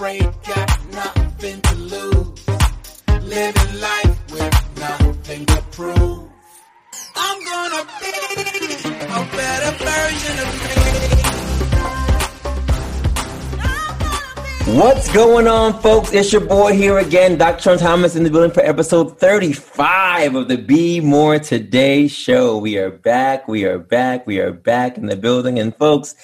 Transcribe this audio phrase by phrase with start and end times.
[0.00, 2.48] afraid, got nothing to lose.
[3.22, 6.26] Living life with nothing to prove.
[7.14, 8.08] I'm gonna be
[8.96, 10.72] a better version of me.
[14.80, 16.14] What's going on, folks?
[16.14, 17.76] It's your boy here again, Dr.
[17.76, 22.56] Thomas in the building for episode 35 of the Be More Today show.
[22.56, 25.58] We are back, we are back, we are back in the building.
[25.58, 26.14] And, folks,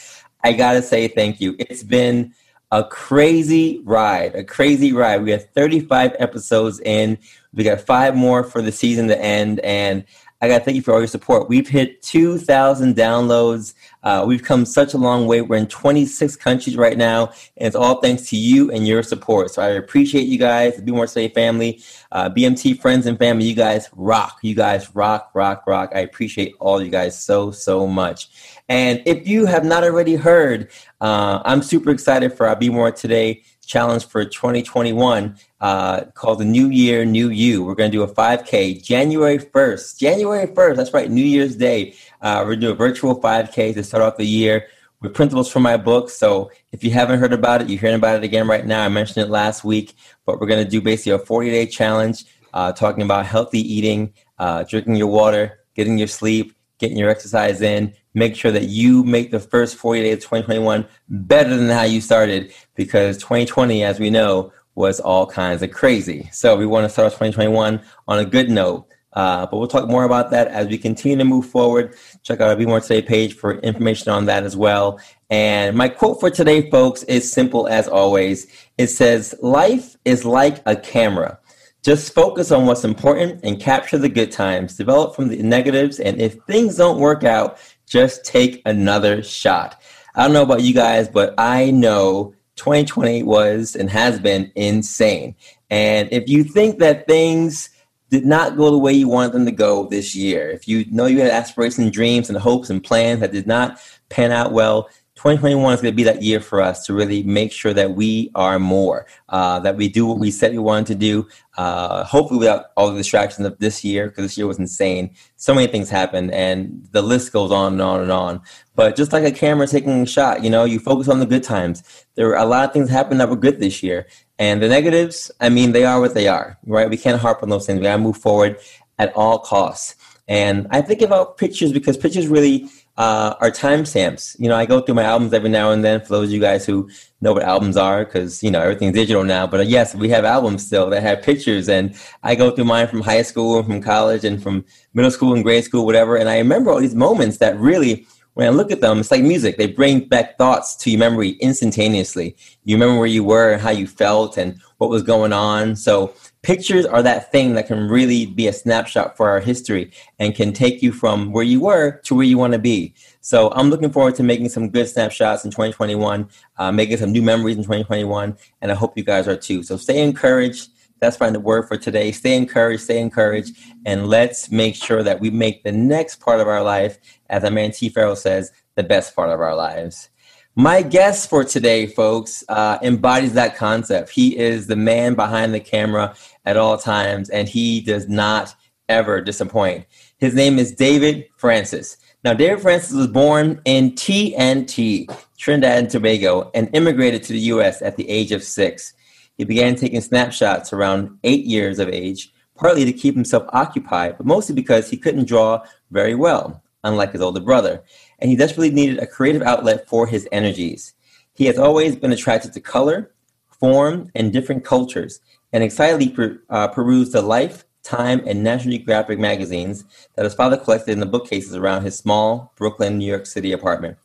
[0.43, 1.57] I gotta say thank you.
[1.59, 2.33] It's been
[2.73, 5.23] a crazy ride, a crazy ride.
[5.23, 7.19] We have 35 episodes in,
[7.55, 9.61] we got five more for the season to end.
[9.61, 10.05] And
[10.43, 11.49] I got to thank you for all your support.
[11.49, 13.75] We've hit 2,000 downloads.
[14.03, 15.41] Uh, we've come such a long way.
[15.41, 19.51] We're in 26 countries right now, and it's all thanks to you and your support.
[19.51, 23.47] So I appreciate you guys, the Be More Today family, uh, BMT friends and family.
[23.47, 24.39] You guys rock.
[24.43, 25.93] You guys rock, rock, rock.
[25.95, 28.29] I appreciate all you guys so, so much.
[28.69, 30.71] And if you have not already heard,
[31.01, 36.45] uh, I'm super excited for our Be More Today challenge for 2021 uh, called the
[36.45, 37.65] New Year, New You.
[37.65, 39.99] We're going to do a 5K January 1st.
[39.99, 41.95] January 1st, that's right, New Year's Day.
[42.21, 44.67] Uh, we're going to do a virtual 5K to start off the year
[45.01, 46.11] with principles from my book.
[46.11, 48.85] So if you haven't heard about it, you're hearing about it again right now.
[48.85, 52.25] I mentioned it last week, but we're going to do basically a 40 day challenge
[52.55, 57.61] uh, talking about healthy eating, uh, drinking your water, getting your sleep, getting your exercise
[57.63, 61.83] in, make sure that you make the first 40 days of 2021 better than how
[61.83, 66.29] you started because 2020, as we know, was all kinds of crazy.
[66.33, 68.89] So we want to start 2021 on a good note.
[69.13, 71.95] Uh, but we'll talk more about that as we continue to move forward.
[72.23, 74.99] Check out our Be More Today page for information on that as well.
[75.31, 78.47] And my quote for today, folks, is simple as always.
[78.77, 81.39] It says, Life is like a camera.
[81.83, 84.77] Just focus on what's important and capture the good times.
[84.77, 86.01] Develop from the negatives.
[86.01, 89.81] And if things don't work out, just take another shot.
[90.15, 95.37] I don't know about you guys, but I know 2020 was and has been insane.
[95.71, 97.71] And if you think that things
[98.09, 101.07] did not go the way you wanted them to go this year, if you know
[101.07, 104.89] you had aspirations dreams and hopes and plans that did not pan out well,
[105.27, 108.31] 2021 is going to be that year for us to really make sure that we
[108.37, 111.27] are more, uh, that we do what we said we wanted to do.
[111.57, 115.11] Uh, hopefully, without all the distractions of this year, because this year was insane.
[115.35, 118.41] So many things happened, and the list goes on and on and on.
[118.77, 121.43] But just like a camera taking a shot, you know, you focus on the good
[121.43, 121.83] times.
[122.15, 124.07] There were a lot of things happened that were good this year,
[124.39, 125.33] and the negatives.
[125.41, 126.89] I mean, they are what they are, right?
[126.89, 127.81] We can't harp on those things.
[127.81, 128.61] We got to move forward
[129.01, 129.97] at all costs.
[130.29, 134.39] And I think about pictures because pictures really uh, are timestamps.
[134.39, 136.41] You know, I go through my albums every now and then for those of you
[136.41, 136.89] guys who
[137.21, 139.47] know what albums are because, you know, everything's digital now.
[139.47, 141.69] But uh, yes, we have albums still that have pictures.
[141.69, 144.65] And I go through mine from high school and from college and from
[144.95, 146.17] middle school and grade school, whatever.
[146.17, 149.23] And I remember all these moments that really, when I look at them, it's like
[149.23, 149.57] music.
[149.57, 152.37] They bring back thoughts to your memory instantaneously.
[152.65, 155.77] You remember where you were and how you felt and what was going on.
[155.77, 156.15] So
[156.47, 159.91] pictures are that thing that can really be a snapshot for our history
[160.21, 162.95] and can take you from where you were to where you want to be.
[163.21, 167.21] So I'm looking forward to making some good snapshots in 2021, uh, making some new
[167.21, 169.65] memories in 2021, and I hope you guys are too.
[169.65, 170.71] So stay encouraged.
[171.01, 172.13] That's my word for today.
[172.13, 176.47] Stay encouraged, stay encouraged, and let's make sure that we make the next part of
[176.47, 176.99] our life,
[177.29, 177.89] as our man T.
[177.89, 180.11] Farrell says, the best part of our lives.
[180.59, 184.09] My guest for today, folks, uh, embodies that concept.
[184.09, 186.15] He is the man behind the camera
[186.47, 188.55] at all times, and he does not
[188.89, 189.85] ever disappoint.
[190.17, 191.99] His name is David Francis.
[192.25, 197.83] Now, David Francis was born in TNT, Trinidad and Tobago, and immigrated to the U.S.
[197.83, 198.95] at the age of six.
[199.37, 204.27] He began taking snapshots around eight years of age, partly to keep himself occupied, but
[204.27, 207.83] mostly because he couldn't draw very well, unlike his older brother
[208.19, 210.95] and he desperately needed a creative outlet for his energies.
[211.35, 213.13] He has always been attracted to color,
[213.49, 215.21] form, and different cultures,
[215.53, 219.85] and excitedly per, uh, perused the Life, Time, and National Geographic magazines
[220.15, 223.97] that his father collected in the bookcases around his small Brooklyn, New York City apartment.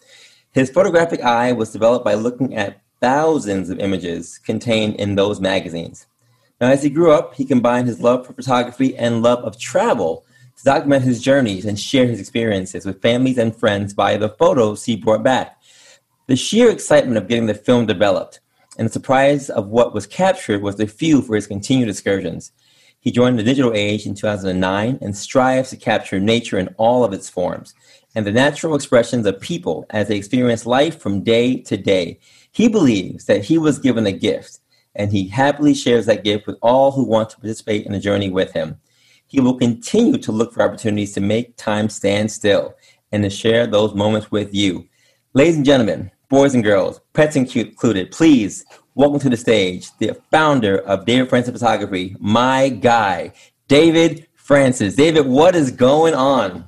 [0.51, 6.05] His photographic eye was developed by looking at thousands of images contained in those magazines.
[6.59, 10.25] Now, as he grew up, he combined his love for photography and love of travel
[10.61, 14.85] to document his journeys and share his experiences with families and friends via the photos
[14.85, 15.59] he brought back.
[16.27, 18.39] The sheer excitement of getting the film developed
[18.77, 22.51] and the surprise of what was captured was the fuel for his continued excursions.
[22.99, 27.11] He joined the digital age in 2009 and strives to capture nature in all of
[27.11, 27.73] its forms
[28.13, 32.19] and the natural expressions of people as they experience life from day to day.
[32.51, 34.59] He believes that he was given a gift,
[34.93, 38.29] and he happily shares that gift with all who want to participate in the journey
[38.29, 38.77] with him.
[39.31, 42.75] He will continue to look for opportunities to make time stand still
[43.13, 44.89] and to share those moments with you.
[45.33, 50.79] Ladies and gentlemen, boys and girls, pets included, please welcome to the stage the founder
[50.79, 53.31] of David Francis Photography, my guy,
[53.69, 54.95] David Francis.
[54.95, 56.65] David, what is going on?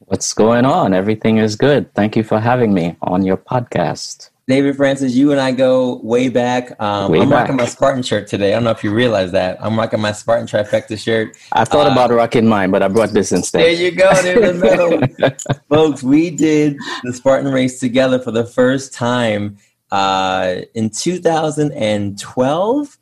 [0.00, 0.92] What's going on?
[0.92, 1.94] Everything is good.
[1.94, 4.30] Thank you for having me on your podcast.
[4.50, 6.78] David Francis, you and I go way back.
[6.80, 7.42] Um, way I'm back.
[7.42, 8.50] rocking my Spartan shirt today.
[8.50, 9.64] I don't know if you realize that.
[9.64, 11.36] I'm rocking my Spartan trifecta shirt.
[11.52, 13.62] I thought uh, about rocking mine, but I brought this instead.
[13.62, 14.10] There you go.
[14.22, 15.36] There's the medal.
[15.68, 19.56] Folks, we did the Spartan race together for the first time
[19.92, 22.98] uh, in 2012.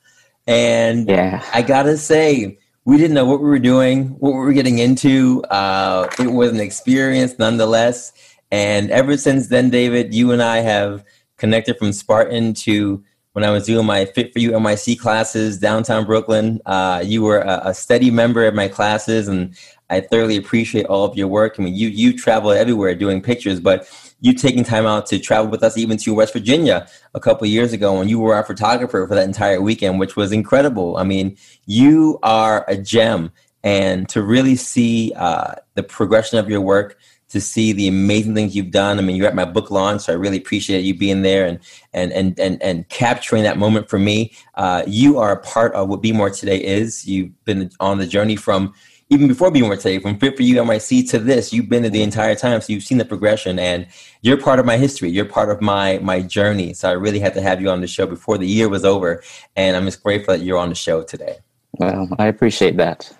[0.46, 1.42] And yeah.
[1.54, 4.80] I got to say, we didn't know what we were doing, what we were getting
[4.80, 5.42] into.
[5.44, 8.12] Uh, it was an experience nonetheless.
[8.50, 11.02] And ever since then, David, you and I have–
[11.38, 13.02] connected from Spartan to
[13.32, 16.60] when I was doing my Fit for You NYC classes downtown Brooklyn.
[16.66, 19.56] Uh, you were a, a, steady member of my classes, and
[19.90, 21.54] I thoroughly appreciate all of your work.
[21.56, 23.88] I mean, you you travel everywhere doing pictures, but
[24.20, 27.72] you taking time out to travel with us even to West Virginia a couple years
[27.72, 30.96] ago when you were our photographer for that entire weekend, which was incredible.
[30.96, 31.36] I mean,
[31.66, 33.30] you are a gem,
[33.62, 38.56] and to really see uh, the progression of your work to see the amazing things
[38.56, 38.98] you've done.
[38.98, 41.58] I mean, you're at my book launch, so I really appreciate you being there and
[41.92, 44.32] and and and, and capturing that moment for me.
[44.54, 47.06] Uh, you are a part of what Be More Today is.
[47.06, 48.72] You've been on the journey from
[49.10, 51.52] even before Be More Today, from Fit for You to this.
[51.52, 53.86] You've been there the entire time, so you've seen the progression, and
[54.20, 55.10] you're part of my history.
[55.10, 56.74] You're part of my my journey.
[56.74, 59.22] So I really had to have you on the show before the year was over,
[59.56, 61.38] and I'm just grateful that you're on the show today.
[61.78, 63.10] Well, I appreciate that.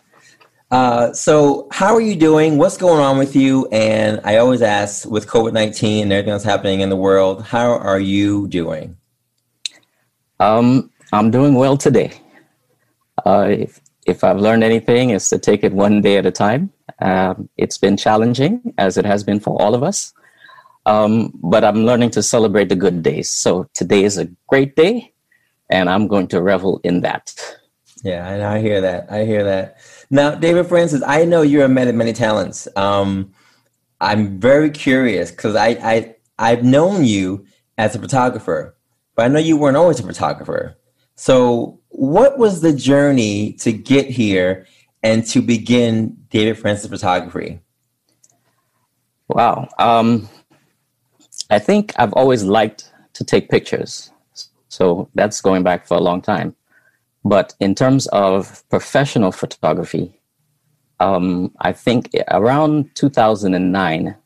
[0.71, 2.59] Uh, so, how are you doing?
[2.59, 3.67] What's going on with you?
[3.73, 7.71] And I always ask with COVID 19 and everything that's happening in the world, how
[7.71, 8.97] are you doing?
[10.41, 12.13] Um, I'm doing well today.
[13.25, 16.71] Uh, if, if I've learned anything, it's to take it one day at a time.
[17.01, 20.13] Um, it's been challenging, as it has been for all of us.
[20.85, 23.31] Um, but I'm learning to celebrate the good days.
[23.31, 25.15] So today is a great day,
[25.71, 27.35] and I'm going to revel in that.
[28.05, 29.11] Yeah, and I hear that.
[29.11, 29.79] I hear that.
[30.11, 32.67] Now, David Francis, I know you're a man of many talents.
[32.77, 33.33] Um,
[34.01, 37.45] I'm very curious because I, I I've known you
[37.77, 38.77] as a photographer,
[39.15, 40.79] but I know you weren't always a photographer.
[41.17, 44.67] So, what was the journey to get here
[45.03, 47.61] and to begin David Francis Photography?
[49.29, 49.69] Wow.
[49.79, 50.29] Um,
[51.51, 54.11] I think I've always liked to take pictures.
[54.69, 56.55] So that's going back for a long time.
[57.25, 60.21] But in terms of professional photography,
[61.01, 64.17] um, I think around 2009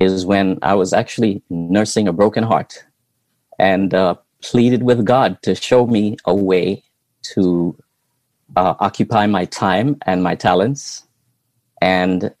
[0.00, 2.84] is when I was actually nursing a broken heart
[3.58, 6.82] and uh, pleaded with God to show me a way
[7.34, 7.76] to
[8.56, 11.06] uh, occupy my time and my talents.
[11.80, 12.34] And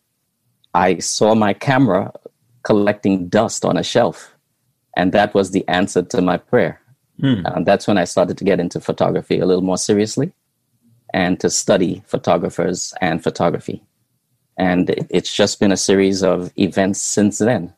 [0.74, 2.12] I saw my camera
[2.64, 4.34] collecting dust on a shelf.
[4.96, 6.81] And that was the answer to my prayer.
[7.20, 7.46] Hmm.
[7.46, 10.32] Uh, that's when I started to get into photography a little more seriously
[11.12, 13.82] and to study photographers and photography.
[14.56, 17.72] And it's just been a series of events since then,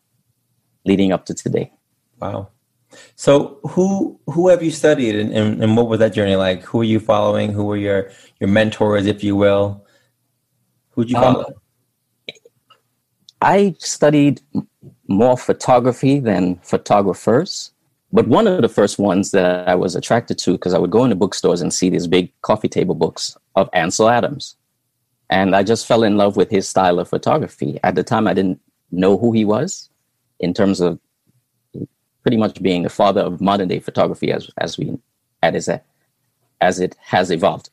[0.85, 1.73] leading up to today.
[2.21, 2.49] Wow.
[3.17, 6.63] So who who have you studied and, and, and, what was that journey like?
[6.63, 7.53] Who are you following?
[7.53, 8.11] Who were your
[8.41, 9.85] your mentors, if you will?
[10.91, 11.45] Who'd you follow?
[11.45, 11.55] Um,
[13.43, 14.41] I studied
[15.09, 17.73] more photography than photographers.
[18.15, 21.03] But one of the first ones that I was attracted to, because I would go
[21.03, 24.55] into bookstores and see these big coffee table books of Ansel Adams.
[25.31, 27.81] And I just fell in love with his style of photography.
[27.83, 28.61] At the time, I didn't
[28.93, 29.91] know who he was
[30.39, 31.01] in terms of
[32.23, 34.97] pretty much being the father of modern day photography as, as we
[35.43, 35.69] as,
[36.61, 37.69] as it has evolved.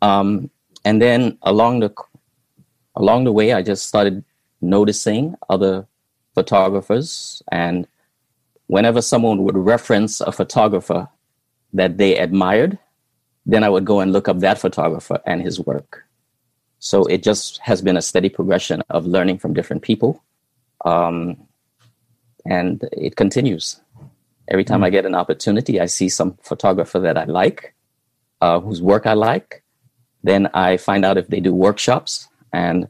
[0.00, 0.50] Um,
[0.86, 1.92] and then along the
[2.96, 4.24] along the way, I just started
[4.62, 5.86] noticing other
[6.34, 7.86] photographers and
[8.72, 11.06] whenever someone would reference a photographer
[11.74, 12.78] that they admired,
[13.44, 16.04] then I would go and look up that photographer and his work.
[16.78, 20.24] So it just has been a steady progression of learning from different people.
[20.86, 21.36] Um,
[22.46, 23.78] and it continues.
[24.48, 24.86] Every time mm.
[24.86, 27.74] I get an opportunity, I see some photographer that I like,
[28.40, 29.62] uh, whose work I like.
[30.22, 32.26] Then I find out if they do workshops.
[32.54, 32.88] And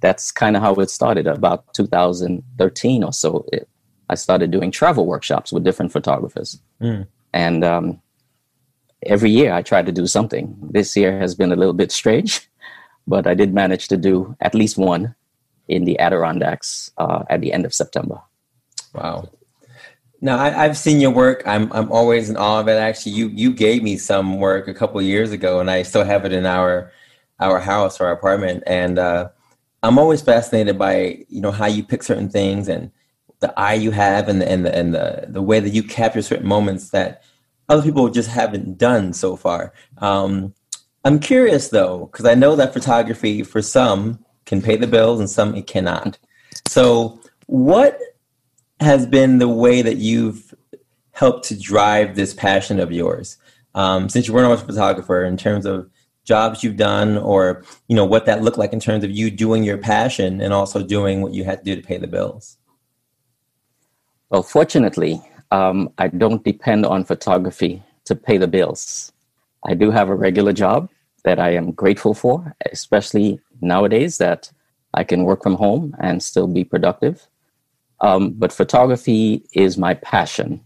[0.00, 3.44] that's kind of how it started about 2013 or so.
[3.52, 3.68] It,
[4.08, 6.60] I started doing travel workshops with different photographers.
[6.80, 7.06] Mm.
[7.32, 8.00] And um,
[9.04, 10.56] every year I try to do something.
[10.70, 12.48] This year has been a little bit strange,
[13.06, 15.14] but I did manage to do at least one
[15.68, 18.20] in the Adirondacks uh, at the end of September.
[18.94, 19.28] Wow.
[20.20, 21.44] Now I, have seen your work.
[21.46, 22.72] I'm I'm always in awe of it.
[22.72, 26.24] Actually, you you gave me some work a couple years ago, and I still have
[26.24, 26.90] it in our
[27.38, 28.64] our house or our apartment.
[28.66, 29.28] And uh,
[29.84, 32.90] I'm always fascinated by you know how you pick certain things and
[33.40, 36.22] the eye you have and the and the and the, the way that you capture
[36.22, 37.22] certain moments that
[37.68, 39.72] other people just haven't done so far.
[39.98, 40.54] Um,
[41.04, 45.30] I'm curious though, because I know that photography for some can pay the bills and
[45.30, 46.18] some it cannot.
[46.66, 47.98] So, what
[48.80, 50.54] has been the way that you've
[51.12, 53.36] helped to drive this passion of yours?
[53.74, 55.88] Um, since you weren't always a photographer, in terms of
[56.24, 59.62] jobs you've done, or you know what that looked like in terms of you doing
[59.62, 62.56] your passion and also doing what you had to do to pay the bills.
[64.30, 69.10] Well, fortunately, um, I don't depend on photography to pay the bills.
[69.66, 70.90] I do have a regular job
[71.24, 74.52] that I am grateful for, especially nowadays that
[74.92, 77.26] I can work from home and still be productive.
[78.00, 80.60] Um, but photography is my passion,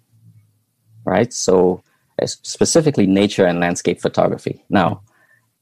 [1.05, 1.33] right?
[1.33, 1.83] So,
[2.25, 4.65] specifically nature and landscape photography.
[4.69, 5.03] Now,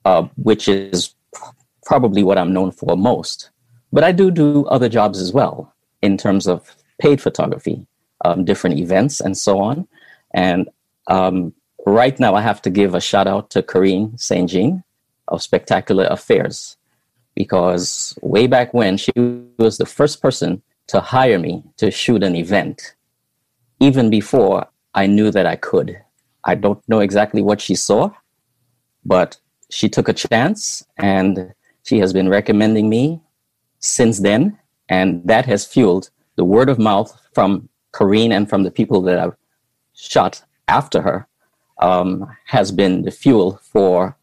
[0.04, 1.14] uh, which is
[1.84, 3.50] probably what I'm known for most.
[3.92, 7.86] But I do do other jobs as well in terms of paid photography
[8.24, 9.86] um, different events and so on.
[10.32, 10.68] And
[11.06, 11.52] um,
[11.86, 14.48] right now, I have to give a shout out to Karine St.
[14.48, 14.84] Jean
[15.28, 16.76] of Spectacular Affairs
[17.34, 19.12] because way back when she
[19.58, 22.96] was the first person to hire me to shoot an event,
[23.78, 25.98] even before I knew that I could.
[26.44, 28.10] I don't know exactly what she saw,
[29.04, 29.38] but
[29.70, 33.22] she took a chance and she has been recommending me
[33.78, 34.58] since then.
[34.90, 39.18] And that has fueled the word of mouth from Karine and from the people that
[39.18, 39.36] I've
[39.94, 41.26] shot after her
[41.78, 44.16] um, has been the fuel for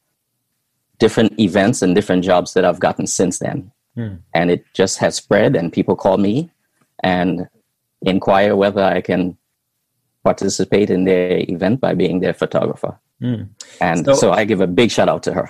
[1.00, 3.72] different events and different jobs that I've gotten since then.
[3.96, 4.20] Mm.
[4.34, 6.52] And it just has spread, and people call me
[7.04, 7.48] and
[8.02, 9.38] inquire whether I can
[10.24, 12.98] participate in their event by being their photographer.
[13.22, 13.50] Mm.
[13.82, 15.50] And so, so, I give a big shout out to her.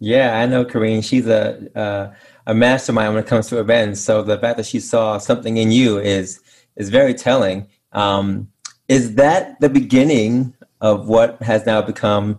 [0.00, 1.02] Yeah, I know Karine.
[1.02, 2.12] She's a uh,
[2.46, 4.00] a mastermind when it comes to events.
[4.00, 6.40] So the fact that she saw something in you is
[6.76, 7.68] is very telling.
[7.92, 8.48] Um,
[8.88, 12.38] is that the beginning of what has now become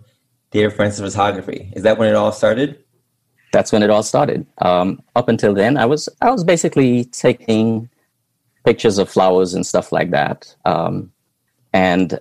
[0.52, 1.72] David Francis Photography?
[1.76, 2.80] Is that when it all started?
[3.52, 4.46] That's when it all started.
[4.60, 7.90] Um, up until then, I was I was basically taking
[8.66, 11.12] pictures of flowers and stuff like that, um,
[11.74, 12.20] and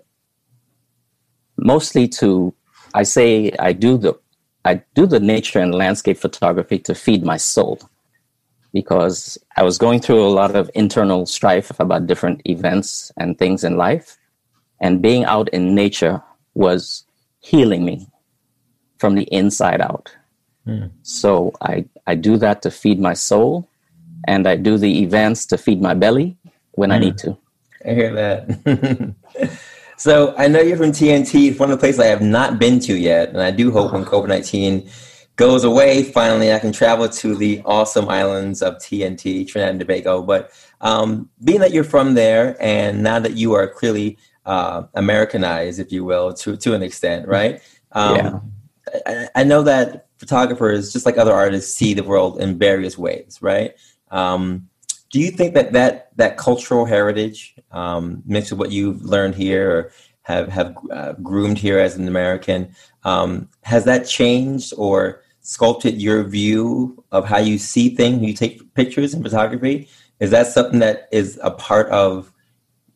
[1.56, 2.54] mostly to
[2.94, 4.14] I say I do the
[4.64, 7.80] I do the nature and landscape photography to feed my soul
[8.74, 13.62] because I was going through a lot of internal strife about different events and things
[13.62, 14.18] in life.
[14.80, 16.20] And being out in nature
[16.54, 17.04] was
[17.38, 18.08] healing me
[18.98, 20.14] from the inside out.
[20.66, 20.90] Mm.
[21.02, 23.68] So I, I do that to feed my soul,
[24.26, 26.36] and I do the events to feed my belly
[26.72, 26.94] when mm.
[26.94, 27.38] I need to.
[27.86, 29.14] I hear that.
[29.98, 31.50] so I know you're from TNT.
[31.50, 33.92] It's one of the places I have not been to yet, and I do hope
[33.92, 34.88] when COVID 19
[35.36, 40.22] goes away, finally, I can travel to the awesome islands of TNT, Trinidad and Tobago.
[40.22, 45.80] But um, being that you're from there, and now that you are clearly uh, Americanized,
[45.80, 47.60] if you will, to to an extent, right?
[47.92, 48.38] Um, yeah.
[49.06, 53.38] I, I, know that photographers, just like other artists, see the world in various ways,
[53.40, 53.74] right?
[54.10, 54.68] Um,
[55.10, 59.70] do you think that that that cultural heritage um, mixed with what you've learned here
[59.70, 62.74] or have have uh, groomed here as an American
[63.04, 68.34] um, has that changed or sculpted your view of how you see things when you
[68.34, 69.86] take pictures and photography?
[70.18, 72.32] Is that something that is a part of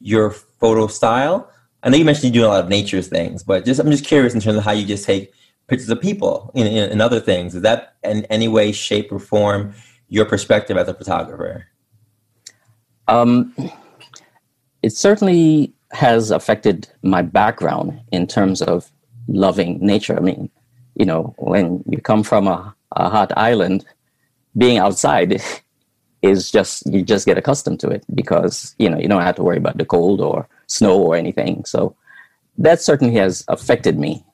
[0.00, 1.50] your photo style?
[1.82, 4.04] I know you mentioned you do a lot of nature things, but just I'm just
[4.04, 5.32] curious in terms of how you just take
[5.68, 7.54] pictures of people and, other things.
[7.54, 9.74] Is that in any way, shape, or form
[10.08, 11.66] your perspective as a photographer?
[13.08, 13.54] Um,
[14.82, 18.90] it certainly has affected my background in terms of
[19.28, 20.16] loving nature.
[20.16, 20.50] I mean,
[20.98, 23.86] you know, when you come from a, a hot island,
[24.56, 25.40] being outside
[26.22, 29.42] is just you just get accustomed to it because you know you don't have to
[29.42, 31.64] worry about the cold or snow or anything.
[31.64, 31.94] So
[32.58, 34.24] that certainly has affected me.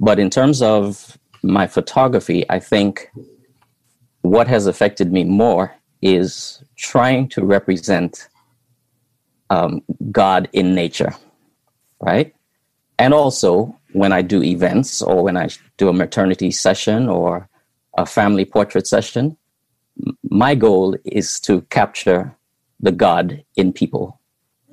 [0.00, 3.10] But in terms of my photography, I think
[4.22, 8.28] what has affected me more is trying to represent
[9.50, 11.14] um, God in nature,
[12.00, 12.34] right?
[12.98, 15.48] And also when I do events or when I
[15.78, 17.48] do a maternity session or
[17.96, 19.38] a family portrait session,
[20.22, 22.36] my goal is to capture
[22.78, 24.20] the God in people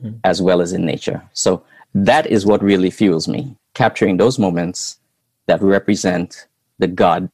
[0.03, 0.19] mm.
[0.25, 1.23] as well as in nature.
[1.31, 1.63] So
[1.95, 4.99] that is what really fuels me, capturing those moments
[5.47, 6.47] that represent
[6.79, 7.29] the God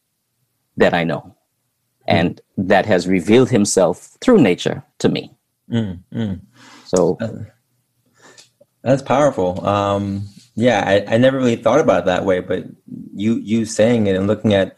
[0.78, 1.36] that I know
[2.08, 5.32] and that has revealed himself through nature to me.
[5.72, 6.40] Mm, mm.
[6.86, 7.18] So
[8.84, 9.66] that's powerful.
[9.66, 12.66] Um, yeah, I, I never really thought about it that way, but
[13.16, 14.78] you you saying it and looking at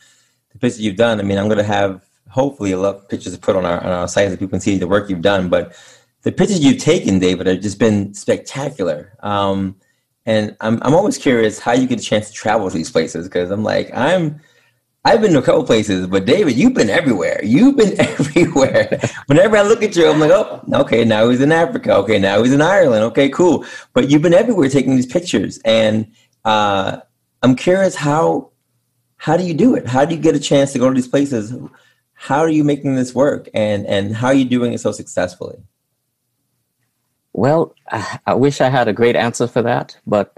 [0.51, 1.19] the pictures you've done.
[1.19, 3.79] I mean, I'm going to have hopefully a lot of pictures to put on our
[3.81, 5.49] on our site so people can see the work you've done.
[5.49, 5.75] But
[6.23, 9.13] the pictures you've taken, David, have just been spectacular.
[9.21, 9.75] Um,
[10.25, 13.27] and I'm I'm always curious how you get a chance to travel to these places
[13.27, 14.39] because I'm like I'm
[15.03, 17.43] I've been to a couple places, but David, you've been everywhere.
[17.43, 18.99] You've been everywhere.
[19.25, 21.95] Whenever I look at you, I'm like, oh, okay, now he's in Africa.
[21.97, 23.03] Okay, now he's in Ireland.
[23.05, 23.65] Okay, cool.
[23.93, 26.11] But you've been everywhere taking these pictures, and
[26.45, 26.99] uh,
[27.41, 28.51] I'm curious how
[29.17, 29.87] how do you do it?
[29.87, 31.53] How do you get a chance to go to these places?
[32.13, 35.57] How are you making this work, and and how are you doing it so successfully?
[37.33, 37.73] Well,
[38.27, 40.37] I wish I had a great answer for that, but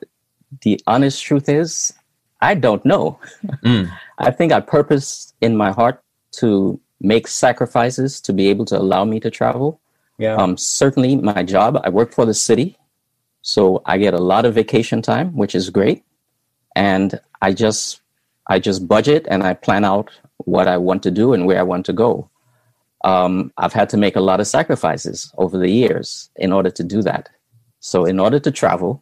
[0.62, 1.92] the honest truth is,
[2.44, 3.20] I don't know.
[3.64, 3.90] Mm.
[4.20, 9.06] I think I purpose in my heart to make sacrifices to be able to allow
[9.06, 9.80] me to travel.
[10.18, 10.36] Yeah.
[10.36, 12.78] Um, certainly, my job, I work for the city,
[13.42, 16.04] so I get a lot of vacation time, which is great.
[16.76, 18.02] And I just,
[18.48, 21.64] I just budget and I plan out what I want to do and where I
[21.64, 22.30] want to go.
[23.06, 26.84] Um, I've had to make a lot of sacrifices over the years in order to
[26.84, 27.30] do that.
[27.80, 29.02] So, in order to travel,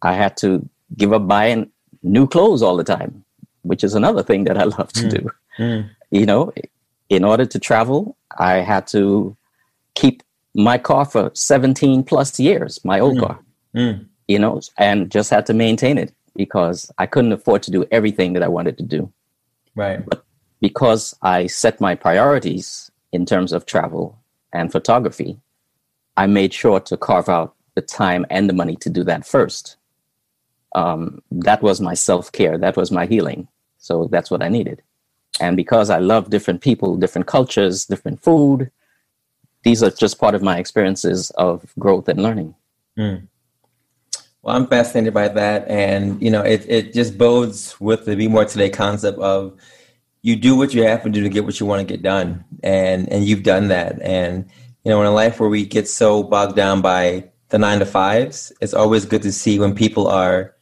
[0.00, 1.71] I had to give up buying
[2.02, 3.24] new clothes all the time
[3.62, 5.10] which is another thing that I love to mm.
[5.10, 5.30] do.
[5.58, 5.90] Mm.
[6.10, 6.52] You know,
[7.08, 9.36] in order to travel, I had to
[9.94, 10.22] keep
[10.54, 13.26] my car for 17 plus years, my old mm.
[13.26, 13.38] car,
[13.74, 14.06] mm.
[14.28, 18.34] you know, and just had to maintain it because I couldn't afford to do everything
[18.34, 19.10] that I wanted to do.
[19.74, 20.04] Right.
[20.04, 20.24] But
[20.60, 24.18] because I set my priorities in terms of travel
[24.52, 25.38] and photography,
[26.16, 29.76] I made sure to carve out the time and the money to do that first.
[30.74, 32.58] Um, that was my self care.
[32.58, 33.48] That was my healing.
[33.78, 34.82] So that's what I needed.
[35.40, 38.70] And because I love different people, different cultures, different food,
[39.64, 42.54] these are just part of my experiences of growth and learning.
[42.98, 43.28] Mm.
[44.42, 45.68] Well, I'm fascinated by that.
[45.68, 49.56] And, you know, it, it just bodes with the Be More Today concept of
[50.22, 52.44] you do what you have to do to get what you want to get done.
[52.62, 54.00] And, and you've done that.
[54.02, 54.48] And,
[54.84, 57.86] you know, in a life where we get so bogged down by the nine to
[57.86, 60.54] fives, it's always good to see when people are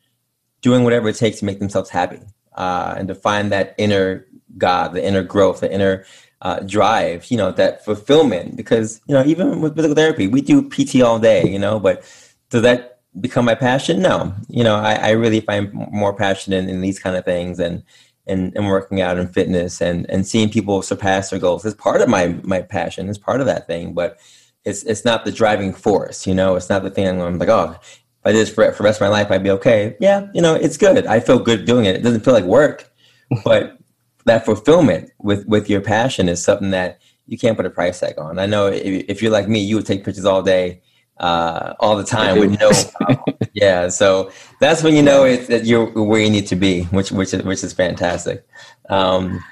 [0.60, 2.20] doing whatever it takes to make themselves happy
[2.54, 4.26] uh, and to find that inner
[4.58, 6.04] God, the inner growth, the inner
[6.42, 8.56] uh, drive, you know, that fulfillment.
[8.56, 12.02] Because, you know, even with physical therapy, we do PT all day, you know, but
[12.50, 14.00] does that become my passion?
[14.00, 14.34] No.
[14.48, 17.82] You know, I, I really find more passion in, in these kind of things and,
[18.26, 22.00] and, and working out and fitness and, and seeing people surpass their goals is part
[22.00, 23.08] of my, my passion.
[23.08, 24.18] It's part of that thing, but
[24.64, 27.76] it's, it's not the driving force, you know, it's not the thing I'm like, oh,
[28.20, 29.96] if I did this for, for the rest of my life, I'd be okay.
[29.98, 31.06] Yeah, you know, it's good.
[31.06, 31.96] I feel good doing it.
[31.96, 32.90] It doesn't feel like work,
[33.44, 33.78] but
[34.26, 38.18] that fulfillment with with your passion is something that you can't put a price tag
[38.18, 38.38] on.
[38.38, 40.82] I know if, if you're like me, you would take pictures all day,
[41.18, 43.38] uh, all the time with no problem.
[43.54, 44.30] yeah, so
[44.60, 47.42] that's when you know it, that you're where you need to be, which which is
[47.44, 48.46] which is fantastic.
[48.90, 49.42] Um,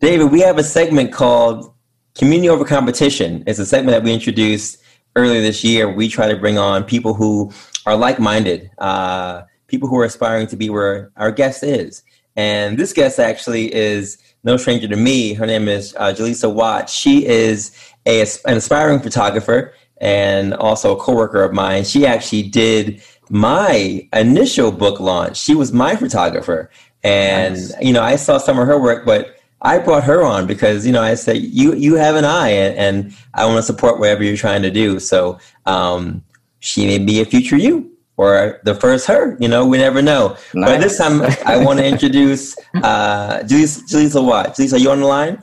[0.00, 1.72] David, we have a segment called
[2.14, 3.44] Community Over Competition.
[3.46, 4.78] It's a segment that we introduced
[5.14, 5.90] earlier this year.
[5.90, 7.52] We try to bring on people who
[7.86, 12.02] are like-minded, uh, people who are aspiring to be where our guest is.
[12.36, 15.34] And this guest actually is no stranger to me.
[15.34, 16.88] Her name is uh, Jaleesa Watt.
[16.88, 21.84] She is a, an aspiring photographer and also a coworker of mine.
[21.84, 25.36] She actually did my initial book launch.
[25.36, 26.70] She was my photographer.
[27.02, 27.74] And, nice.
[27.80, 30.92] you know, I saw some of her work, but I brought her on because, you
[30.92, 34.24] know, I said, you, you have an eye and, and I want to support whatever
[34.24, 34.98] you're trying to do.
[35.00, 36.24] So, um,
[36.60, 39.36] she may be a future you or the first her.
[39.40, 40.36] You know, we never know.
[40.54, 40.70] Nice.
[40.70, 44.56] But this time, I want to introduce uh, Jaleesa Watt.
[44.56, 45.40] Jaleesa, are you on the line?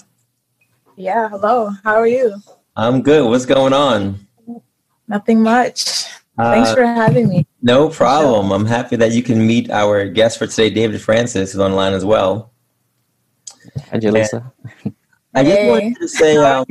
[0.96, 1.30] Yeah.
[1.30, 1.72] Hello.
[1.84, 2.36] How are you?
[2.76, 3.28] I'm good.
[3.28, 4.20] What's going on?
[5.08, 6.06] Nothing much.
[6.38, 7.48] Thanks uh, for having me.
[7.64, 8.52] No problem.
[8.52, 12.06] I'm happy that you can meet our guest for today, David Francis, who's online as
[12.06, 12.52] well.
[13.90, 14.52] Hi, Jaleesa.
[15.34, 15.70] I just hey.
[15.70, 16.66] wanted to say um,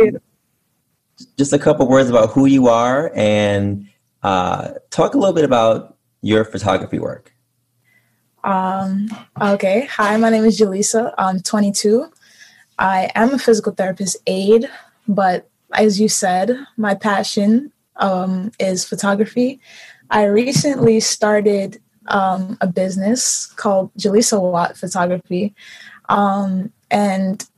[1.37, 3.89] just a couple words about who you are and
[4.27, 7.33] uh, talk a little bit about your photography work.
[8.43, 9.09] Um,
[9.41, 9.87] okay.
[9.93, 11.15] Hi, my name is Jaleesa.
[11.17, 12.11] I'm 22.
[12.77, 14.69] I am a physical therapist aide,
[15.07, 19.61] but as you said, my passion um, is photography.
[20.11, 25.55] I recently started um, a business called Jaleesa Watt Photography.
[26.09, 27.49] Um, and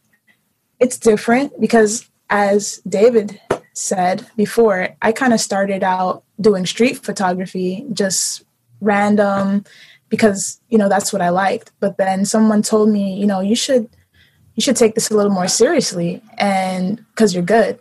[0.80, 3.40] it's different because, as David
[3.78, 8.44] said before, I kind of started out doing street photography, just
[8.80, 9.64] random,
[10.08, 11.70] because you know that's what I liked.
[11.80, 13.88] But then someone told me, you know, you should
[14.56, 17.78] you should take this a little more seriously, and because you're good.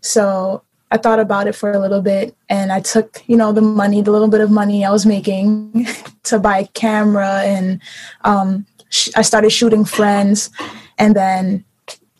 [0.00, 3.60] So I thought about it for a little bit, and I took you know the
[3.60, 5.86] money, the little bit of money I was making,
[6.24, 7.80] to buy a camera, and
[8.22, 10.50] um, sh- I started shooting friends,
[10.96, 11.64] and then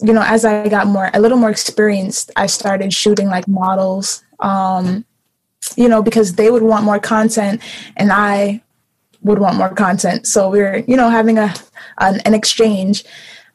[0.05, 4.23] you know, as I got more, a little more experienced, I started shooting like models,
[4.41, 5.05] um,
[5.77, 7.63] you know, because they would want more content
[7.97, 8.63] and I
[9.23, 10.27] would want more content.
[10.27, 11.55] So we are you know, having a
[11.99, 13.05] an, an exchange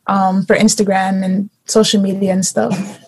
[0.08, 3.00] um, for Instagram and social media and stuff.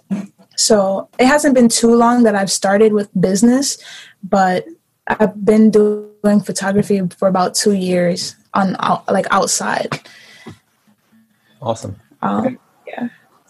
[0.55, 3.79] So it hasn't been too long that I've started with business,
[4.21, 4.65] but
[5.07, 9.99] I've been doing photography for about two years on out, like outside.
[11.59, 11.95] Awesome.
[12.21, 12.59] Um.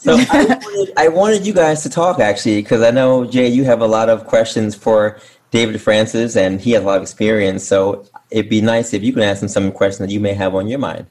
[0.02, 3.64] So I wanted, I wanted you guys to talk actually because I know Jay, you
[3.66, 5.20] have a lot of questions for
[5.52, 7.64] David Francis, and he has a lot of experience.
[7.64, 10.56] So it'd be nice if you can ask him some questions that you may have
[10.56, 11.06] on your mind.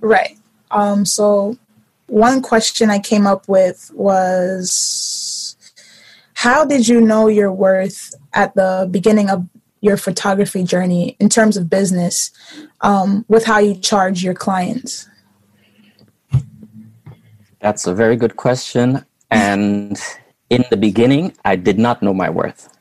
[0.00, 0.36] Right.
[0.70, 1.56] Um, so
[2.06, 5.56] one question I came up with was
[6.34, 9.46] how did you know your worth at the beginning of
[9.80, 12.30] your photography journey in terms of business
[12.82, 15.08] um, with how you charge your clients?
[17.60, 19.04] That's a very good question.
[19.30, 20.00] And
[20.48, 22.76] in the beginning, I did not know my worth,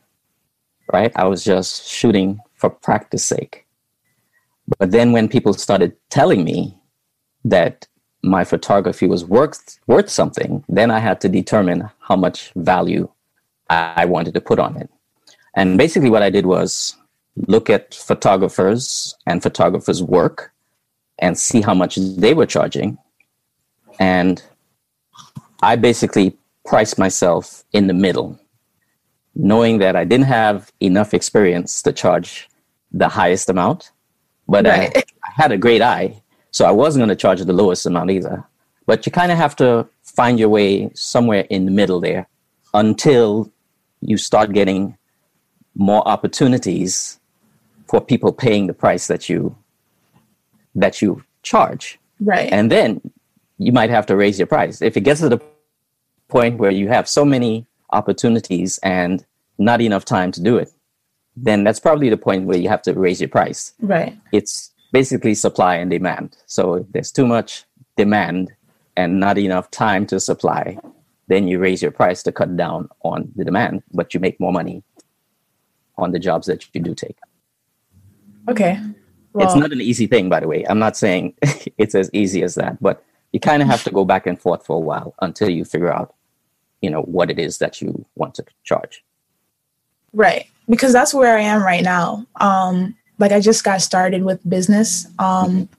[0.92, 1.12] right?
[1.16, 3.66] I was just shooting for practice sake.
[4.78, 6.78] But then when people started telling me
[7.44, 7.88] that
[8.24, 13.10] my photography was worth worth something, then I had to determine how much value
[13.70, 14.90] I wanted to put on it.
[15.56, 16.96] And basically, what I did was
[17.48, 20.52] look at photographers and photographers' work
[21.20, 22.98] and see how much they were charging.
[24.00, 24.42] And
[25.62, 28.40] I basically priced myself in the middle,
[29.36, 32.50] knowing that I didn't have enough experience to charge
[32.92, 33.92] the highest amount,
[34.48, 34.96] but right.
[34.96, 38.12] I, I had a great eye so I wasn't going to charge the lowest amount
[38.12, 38.44] either.
[38.86, 42.28] But you kind of have to find your way somewhere in the middle there
[42.74, 43.52] until
[44.02, 44.98] you start getting
[45.76, 47.20] more opportunities
[47.88, 49.56] for people paying the price that you
[50.76, 52.00] that you charge.
[52.20, 52.52] Right.
[52.52, 53.02] And then
[53.60, 54.82] you might have to raise your price.
[54.82, 55.40] If it gets to the
[56.30, 59.24] point where you have so many opportunities and
[59.58, 60.72] not enough time to do it,
[61.36, 63.74] then that's probably the point where you have to raise your price.
[63.82, 64.18] Right.
[64.32, 66.38] It's basically supply and demand.
[66.46, 67.66] So if there's too much
[67.98, 68.52] demand
[68.96, 70.78] and not enough time to supply,
[71.28, 74.54] then you raise your price to cut down on the demand, but you make more
[74.54, 74.84] money
[75.98, 77.18] on the jobs that you do take.
[78.48, 78.80] Okay.
[79.34, 80.66] Well, it's not an easy thing, by the way.
[80.68, 81.36] I'm not saying
[81.78, 84.66] it's as easy as that, but you kind of have to go back and forth
[84.66, 86.16] for a while until you figure out,
[86.82, 89.04] you know, what it is that you want to charge.
[90.14, 90.48] Right.
[90.68, 92.26] Because that's where I am right now.
[92.40, 95.08] Um, like I just got started with business.
[95.20, 95.70] Um,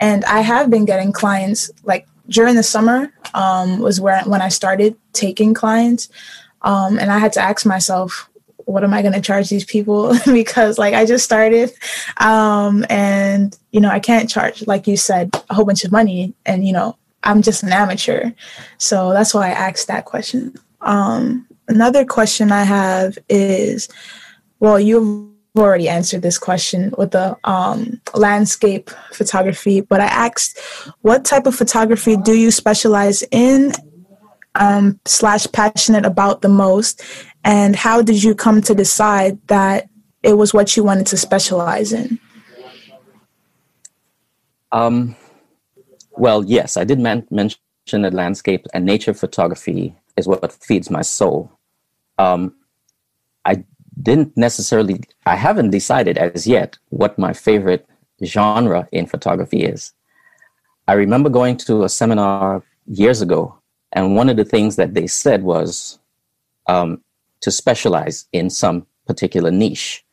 [0.00, 4.48] and I have been getting clients like during the summer um, was where when I
[4.48, 6.08] started taking clients.
[6.62, 8.30] Um, and I had to ask myself,
[8.68, 10.14] what am I going to charge these people?
[10.26, 11.72] because like I just started,
[12.18, 16.34] um, and you know I can't charge like you said a whole bunch of money,
[16.44, 18.30] and you know I'm just an amateur,
[18.76, 20.54] so that's why I asked that question.
[20.82, 23.88] Um, another question I have is,
[24.60, 30.58] well, you've already answered this question with the um, landscape photography, but I asked,
[31.00, 33.72] what type of photography do you specialize in
[34.54, 37.02] um, slash passionate about the most,
[37.44, 39.88] and how did you come to decide that
[40.22, 42.18] it was what you wanted to specialize in?
[44.72, 45.16] Um,
[46.12, 47.58] well, yes, I did man- mention
[48.02, 51.50] that landscape and nature photography is what feeds my soul.
[52.18, 52.54] Um,
[53.44, 53.64] I
[54.02, 57.86] didn't necessarily, I haven't decided as yet what my favorite
[58.24, 59.92] genre in photography is.
[60.86, 63.58] I remember going to a seminar years ago,
[63.92, 65.98] and one of the things that they said was
[66.66, 67.02] um,
[67.40, 70.04] to specialize in some particular niche.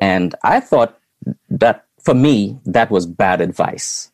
[0.00, 0.98] And I thought
[1.48, 4.10] that for me, that was bad advice.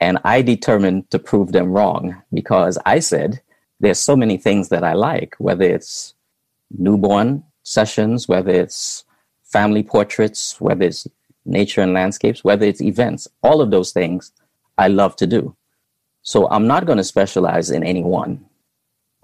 [0.00, 3.40] And I determined to prove them wrong because I said,
[3.80, 6.14] there's so many things that I like, whether it's
[6.70, 9.04] newborn sessions, whether it's
[9.44, 11.06] family portraits, whether it's
[11.44, 14.32] nature and landscapes, whether it's events, all of those things
[14.78, 15.56] I love to do.
[16.22, 18.44] So I'm not going to specialize in any one.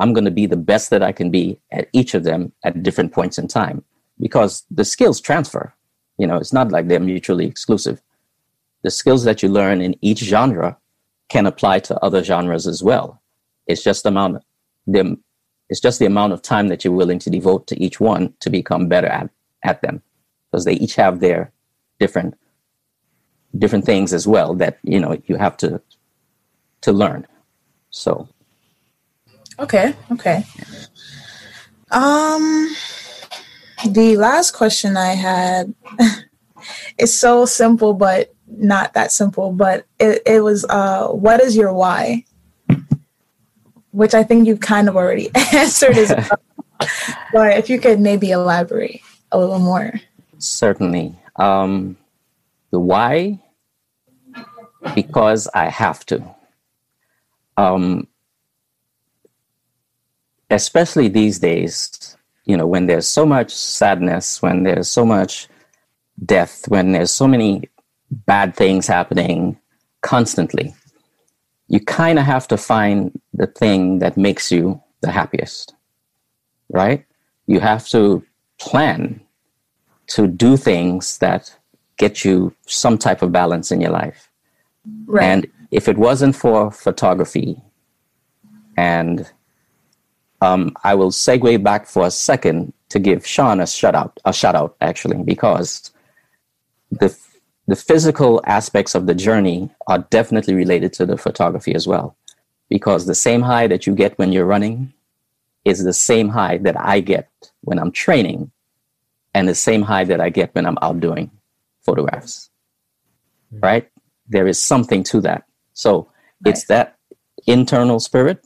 [0.03, 2.83] I'm going to be the best that I can be at each of them at
[2.83, 3.85] different points in time
[4.19, 5.73] because the skills transfer.
[6.19, 8.03] You know, it's not like they're mutually exclusive.
[8.83, 10.77] The skills that you learn in each genre
[11.29, 13.23] can apply to other genres as well.
[13.69, 14.43] It's just the amount
[14.89, 15.17] the
[15.69, 18.51] it's just the amount of time that you're willing to devote to each one to
[18.51, 19.31] become better at,
[19.63, 20.03] at them.
[20.51, 21.53] Because they each have their
[22.01, 22.35] different
[23.57, 25.81] different things as well that you know you have to
[26.81, 27.25] to learn.
[27.91, 28.29] So
[29.59, 30.45] Okay, okay.
[31.91, 32.75] Um
[33.89, 35.75] the last question I had
[36.99, 41.73] is so simple but not that simple, but it, it was uh what is your
[41.73, 42.25] why?
[43.93, 46.41] which I think you kind of already answered as well.
[47.33, 50.01] but if you could maybe elaborate a little more.
[50.39, 51.15] Certainly.
[51.37, 51.97] Um,
[52.71, 53.41] the why,
[54.95, 56.35] because I have to.
[57.57, 58.09] Um,
[60.53, 65.49] especially these days, you know, when there's so much sadness, when there's so much
[66.25, 67.69] death, when there's so many
[68.11, 69.59] bad things happening
[70.03, 70.75] constantly,
[71.69, 75.75] you kind of have to find the thing that makes you the happiest,
[76.69, 77.05] right?
[77.47, 78.25] You have to
[78.59, 79.21] plan
[80.09, 81.57] to do things that
[81.97, 84.29] get you some type of balance in your life.
[85.07, 85.25] Right.
[85.25, 87.63] And if it wasn't for photography,
[88.77, 89.31] and
[90.43, 94.33] um, I will segue back for a second to give Sean a shout out, a
[94.33, 95.93] shout out actually, because
[96.91, 97.17] the
[97.69, 102.17] the physical aspects of the journey are definitely related to the photography as well,
[102.69, 104.93] because the same high that you get when you're running
[105.65, 107.29] is the same high that I get
[107.61, 108.51] when I'm training,
[109.35, 111.31] and the same high that I get when I'm out doing
[111.83, 112.51] photographs.
[113.55, 113.65] Mm-hmm.
[113.65, 113.89] Right?
[114.27, 115.45] There is something to that.
[115.73, 116.09] So
[116.45, 116.51] right.
[116.51, 116.97] it's that
[117.47, 118.45] internal spirit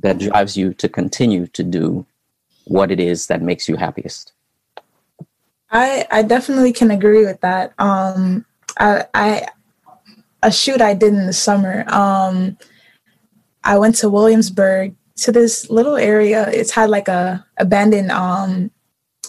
[0.00, 2.06] that drives you to continue to do
[2.64, 4.32] what it is that makes you happiest.
[5.70, 7.72] I I definitely can agree with that.
[7.78, 8.44] Um,
[8.78, 9.48] I, I
[10.42, 11.84] a shoot I did in the summer.
[11.88, 12.56] Um,
[13.64, 16.48] I went to Williamsburg to this little area.
[16.50, 18.70] It's had like a abandoned um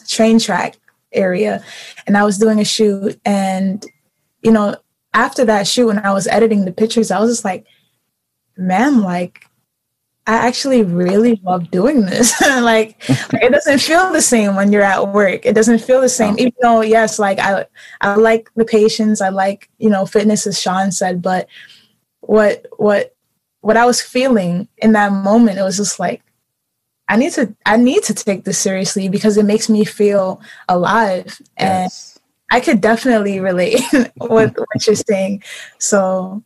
[0.08, 0.75] train track
[1.12, 1.63] area,
[2.06, 3.19] and I was doing a shoot.
[3.25, 3.84] And
[4.41, 4.75] you know,
[5.13, 7.65] after that shoot, when I was editing the pictures, I was just like,
[8.58, 9.47] "Man, like
[10.28, 12.40] I actually really love doing this.
[12.42, 15.46] like, it doesn't feel the same when you're at work.
[15.46, 17.66] It doesn't feel the same, even though yes, like I
[18.02, 21.48] I like the patients, I like, you know, fitness as Sean said, but
[22.20, 23.16] what what
[23.62, 26.22] what I was feeling in that moment, it was just like,
[27.08, 31.42] I need to I need to take this seriously because it makes me feel alive.
[31.58, 32.20] Yes.
[32.52, 33.80] And I could definitely relate
[34.20, 35.44] with what you're saying.
[35.78, 36.44] So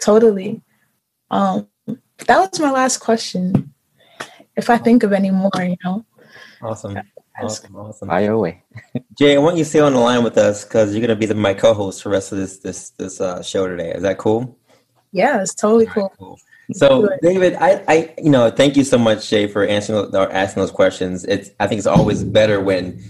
[0.00, 0.62] totally.
[1.30, 1.68] Um
[2.18, 3.72] that was my last question.
[4.56, 6.04] If I think of any more, you know.
[6.62, 6.98] Awesome.
[7.40, 7.76] Awesome.
[7.76, 8.08] Awesome.
[8.08, 8.62] Fire away.
[9.18, 11.16] Jay, I want you to stay on the line with us because you're going to
[11.16, 13.92] be the, my co-host for the rest of this this this uh, show today.
[13.92, 14.56] Is that cool?
[15.10, 16.04] Yeah, it's totally cool.
[16.04, 16.38] Right, cool.
[16.72, 20.62] So, David, I, I, you know, thank you so much, Jay, for answering or asking
[20.62, 21.24] those questions.
[21.24, 23.02] It's, I think it's always better when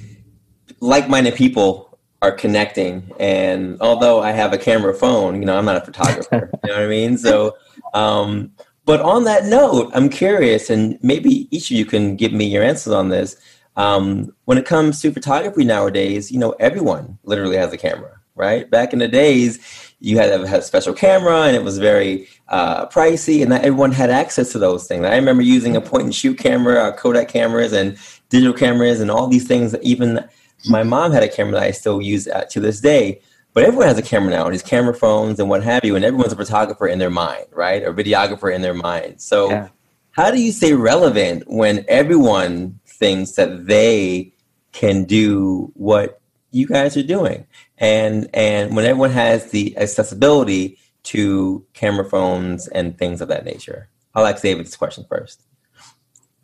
[0.81, 3.11] like-minded people are connecting.
[3.21, 6.51] And although I have a camera phone, you know, I'm not a photographer.
[6.65, 7.17] you know what I mean?
[7.17, 7.57] So,
[7.93, 8.53] um,
[8.85, 12.63] but on that note, I'm curious, and maybe each of you can give me your
[12.63, 13.37] answers on this.
[13.77, 18.71] Um, when it comes to photography nowadays, you know, everyone literally has a camera, right?
[18.71, 19.59] Back in the days,
[20.01, 23.63] you had to have a special camera, and it was very uh, pricey, and not
[23.63, 25.05] everyone had access to those things.
[25.05, 27.97] I remember using a point and shoot camera, uh, Kodak cameras, and
[28.29, 29.75] digital cameras, and all these things.
[29.83, 30.29] Even
[30.69, 33.21] my mom had a camera that I still use uh, to this day.
[33.55, 36.05] But everyone has a camera now, and these camera phones and what have you, and
[36.05, 37.85] everyone's a photographer in their mind, right?
[37.85, 39.21] Or videographer in their mind.
[39.21, 39.69] So, yeah.
[40.11, 44.33] how do you stay relevant when everyone thinks that they
[44.73, 47.47] can do what you guys are doing,
[47.79, 53.89] and and when everyone has the accessibility to camera phones and things of that nature?
[54.17, 55.43] I'll ask David this question first.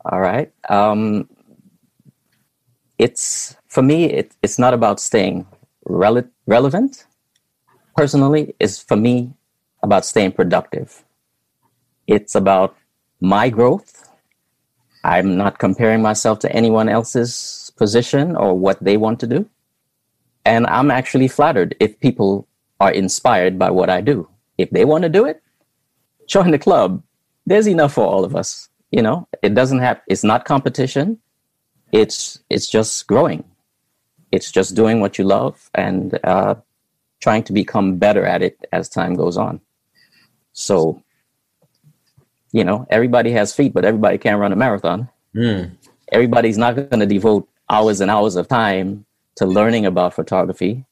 [0.05, 0.51] All right.
[0.69, 1.27] Um,
[2.97, 4.05] it's for me.
[4.05, 5.45] It, it's not about staying
[5.85, 7.05] rel- relevant
[7.95, 9.33] personally is for me
[9.83, 11.03] about staying productive.
[12.07, 12.75] It's about
[13.19, 14.09] my growth.
[15.03, 19.49] I'm not comparing myself to anyone else's position or what they want to do.
[20.45, 22.47] And I'm actually flattered if people
[22.79, 24.27] are inspired by what I do.
[24.57, 25.41] If they want to do it,
[26.27, 27.03] join the club.
[27.45, 28.69] There's enough for all of us.
[28.91, 31.19] You know, it doesn't have it's not competition.
[31.91, 33.43] It's it's just growing
[34.31, 36.55] it's just doing what you love and uh,
[37.21, 39.61] trying to become better at it as time goes on.
[40.53, 41.01] So,
[42.51, 45.09] you know, everybody has feet, but everybody can't run a marathon.
[45.35, 45.71] Mm.
[46.11, 50.85] Everybody's not going to devote hours and hours of time to learning about photography.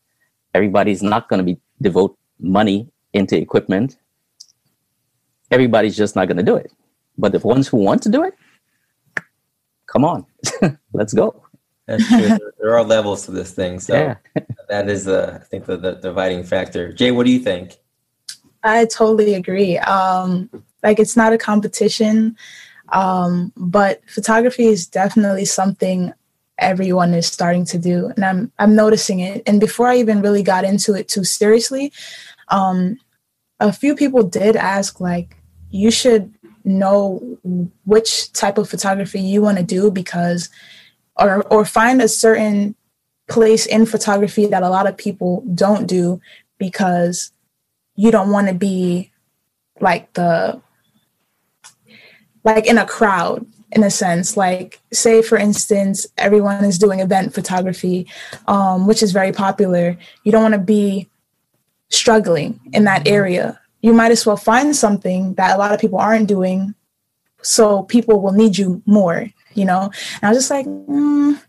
[0.54, 3.98] Everybody's not going to be devote money into equipment.
[5.52, 6.72] Everybody's just not going to do it.
[7.18, 8.34] But the ones who want to do it,
[9.88, 10.26] come on,
[10.94, 11.44] let's go.
[11.90, 12.38] That's true.
[12.60, 14.44] there are levels to this thing, so yeah.
[14.70, 16.94] that is, uh, I think, the, the dividing factor.
[16.94, 17.78] Jay, what do you think?
[18.64, 19.80] I totally agree.
[19.80, 20.52] Um,
[20.84, 22.38] like, it's not a competition,
[22.90, 26.14] um, but photography is definitely something
[26.60, 29.42] everyone is starting to do, and I'm I'm noticing it.
[29.48, 31.92] And before I even really got into it too seriously,
[32.50, 33.00] um,
[33.60, 35.38] a few people did ask, like,
[35.72, 37.40] you should know
[37.86, 40.50] which type of photography you want to do because
[41.20, 42.76] or or find a certain
[43.28, 46.20] place in photography that a lot of people don't do
[46.58, 47.32] because
[47.96, 49.12] you don't want to be
[49.80, 50.60] like the
[52.44, 54.36] like in a crowd in a sense.
[54.36, 58.08] Like say for instance everyone is doing event photography
[58.48, 59.98] um, which is very popular.
[60.24, 61.08] You don't want to be
[61.90, 63.60] struggling in that area.
[63.82, 66.76] You might as well find something that a lot of people aren't doing
[67.42, 71.40] so people will need you more you know and i was just like mm,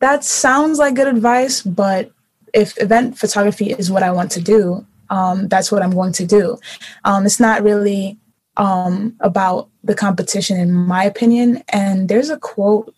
[0.00, 2.10] that sounds like good advice but
[2.54, 6.26] if event photography is what i want to do um, that's what i'm going to
[6.26, 6.58] do
[7.04, 8.18] um, it's not really
[8.56, 11.62] um, about the competition, in my opinion.
[11.68, 12.94] And there's a quote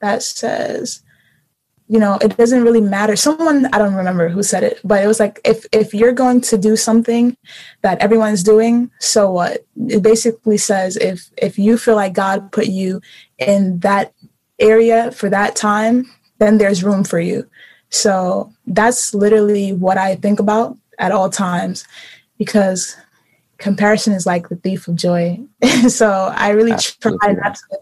[0.00, 1.02] that says,
[1.88, 3.16] you know, it doesn't really matter.
[3.16, 6.40] Someone I don't remember who said it, but it was like if if you're going
[6.42, 7.36] to do something
[7.82, 9.66] that everyone's doing, so what?
[9.88, 13.02] It basically says if if you feel like God put you
[13.48, 14.12] in that
[14.58, 17.48] area for that time, then there's room for you.
[17.90, 21.84] So that's literally what I think about at all times
[22.38, 22.96] because
[23.58, 25.38] comparison is like the thief of joy.
[25.88, 27.18] so I really Absolutely.
[27.18, 27.78] try not to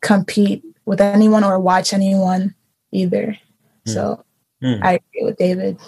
[0.00, 2.54] compete with anyone or watch anyone
[2.92, 3.38] either.
[3.86, 3.92] Mm.
[3.92, 4.24] So
[4.62, 4.82] mm.
[4.82, 5.78] I agree with David.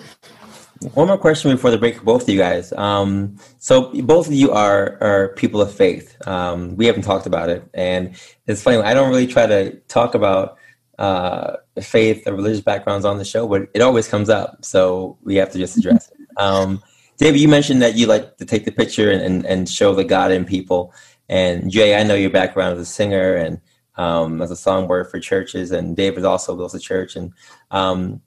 [0.94, 2.72] One more question before the break for both of you guys.
[2.72, 6.16] Um, so both of you are are people of faith.
[6.26, 8.78] Um, we haven't talked about it, and it's funny.
[8.78, 10.56] I don't really try to talk about
[10.98, 14.64] uh, faith or religious backgrounds on the show, but it always comes up.
[14.64, 16.16] So we have to just address it.
[16.36, 16.82] Um,
[17.18, 20.04] David, you mentioned that you like to take the picture and, and, and show the
[20.04, 20.94] God in people.
[21.28, 23.60] And Jay, I know your background as a singer and
[23.96, 27.16] um, as a songbird for churches, and David also goes to church.
[27.16, 27.34] And
[27.70, 28.22] um,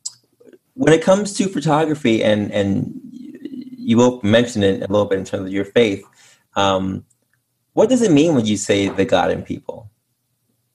[0.75, 2.99] when it comes to photography, and and
[3.77, 6.03] you both mentioned it a little bit in terms of your faith,
[6.55, 7.05] um,
[7.73, 9.89] what does it mean when you say the God in people?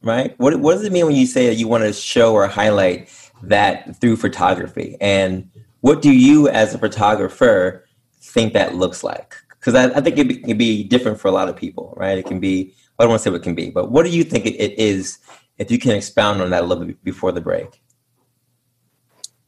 [0.02, 0.38] Right?
[0.38, 3.11] What what does it mean when you say that you want to show or highlight
[3.42, 4.96] that through photography?
[5.00, 7.84] And what do you, as a photographer,
[8.20, 9.37] think that looks like?
[9.58, 12.18] Because I, I, think it can be different for a lot of people, right?
[12.18, 14.11] It can be, I don't want to say what it can be, but what do
[14.11, 15.18] you think it, it is
[15.58, 17.80] if you can expound on that a little bit before the break?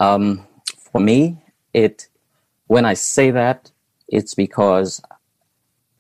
[0.00, 0.46] Um,
[0.90, 1.38] for me,
[1.72, 2.08] it
[2.66, 3.70] when I say that,
[4.08, 5.00] it's because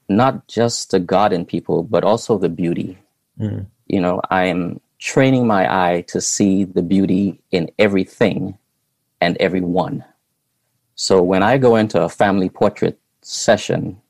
[0.08, 2.98] not just the God in people, but also the beauty.
[3.38, 3.66] Mm.
[3.86, 8.58] You know, I am training my eye to see the beauty in everything
[9.20, 10.04] and everyone.
[10.94, 14.00] So when I go into a family portrait session,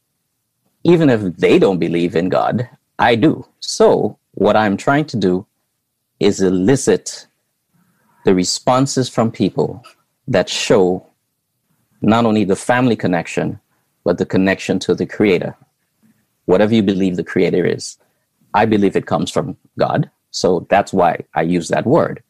[0.84, 3.46] even if they don't believe in God, I do.
[3.60, 5.46] So what I'm trying to do
[6.18, 7.26] is elicit
[8.24, 9.84] the responses from people
[10.28, 11.06] that show
[12.02, 13.60] not only the family connection,
[14.04, 15.56] but the connection to the creator.
[16.46, 17.98] Whatever you believe the creator is,
[18.54, 20.10] I believe it comes from God.
[20.30, 22.22] So that's why I use that word.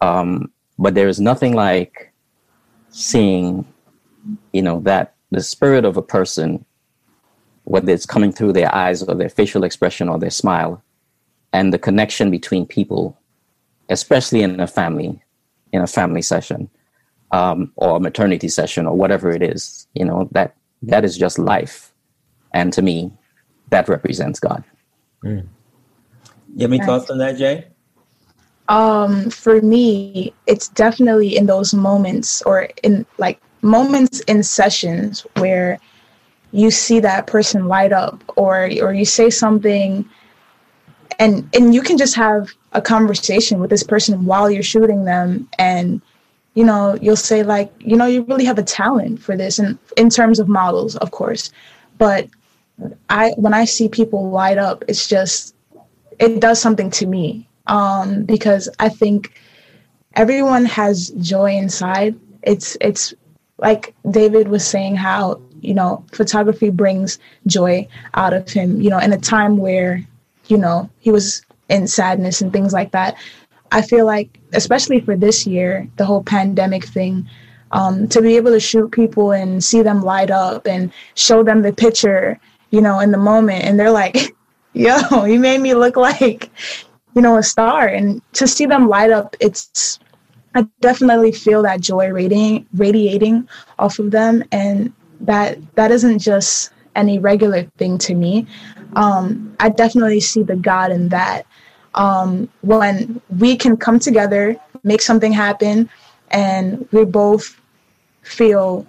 [0.00, 2.12] Um, but there is nothing like
[2.90, 3.64] seeing
[4.52, 6.64] you know that the spirit of a person
[7.64, 10.82] whether it's coming through their eyes or their facial expression or their smile
[11.52, 13.16] and the connection between people
[13.88, 15.22] especially in a family
[15.72, 16.68] in a family session
[17.32, 21.38] um, or a maternity session or whatever it is you know that that is just
[21.38, 21.92] life.
[22.54, 23.12] And to me
[23.70, 24.64] that represents god.
[25.24, 25.46] Mm.
[26.56, 27.66] you have any thoughts on that jay?
[28.68, 35.78] Um, for me it's definitely in those moments or in like moments in sessions where
[36.52, 40.08] you see that person light up or or you say something
[41.18, 45.48] and and you can just have a conversation with this person while you're shooting them.
[45.58, 46.00] And
[46.54, 49.78] you know you'll say like you know you really have a talent for this and
[49.96, 51.50] in terms of models of course.
[51.98, 52.28] But
[53.08, 55.54] i when i see people light up it's just
[56.18, 57.48] it does something to me.
[57.68, 59.32] Um because i think
[60.14, 62.18] everyone has joy inside.
[62.42, 63.14] It's it's
[63.58, 68.98] like David was saying, how, you know, photography brings joy out of him, you know,
[68.98, 70.04] in a time where,
[70.48, 73.16] you know, he was in sadness and things like that.
[73.70, 77.28] I feel like, especially for this year, the whole pandemic thing,
[77.72, 81.62] um, to be able to shoot people and see them light up and show them
[81.62, 82.38] the picture,
[82.70, 84.34] you know, in the moment, and they're like,
[84.74, 86.50] yo, you made me look like,
[87.14, 87.86] you know, a star.
[87.86, 89.98] And to see them light up, it's
[90.54, 93.48] I definitely feel that joy radiating radiating
[93.78, 98.46] off of them, and that that isn't just any regular thing to me.
[98.96, 101.46] Um, I definitely see the God in that.
[101.94, 105.90] Um, when we can come together, make something happen,
[106.30, 107.60] and we both
[108.22, 108.86] feel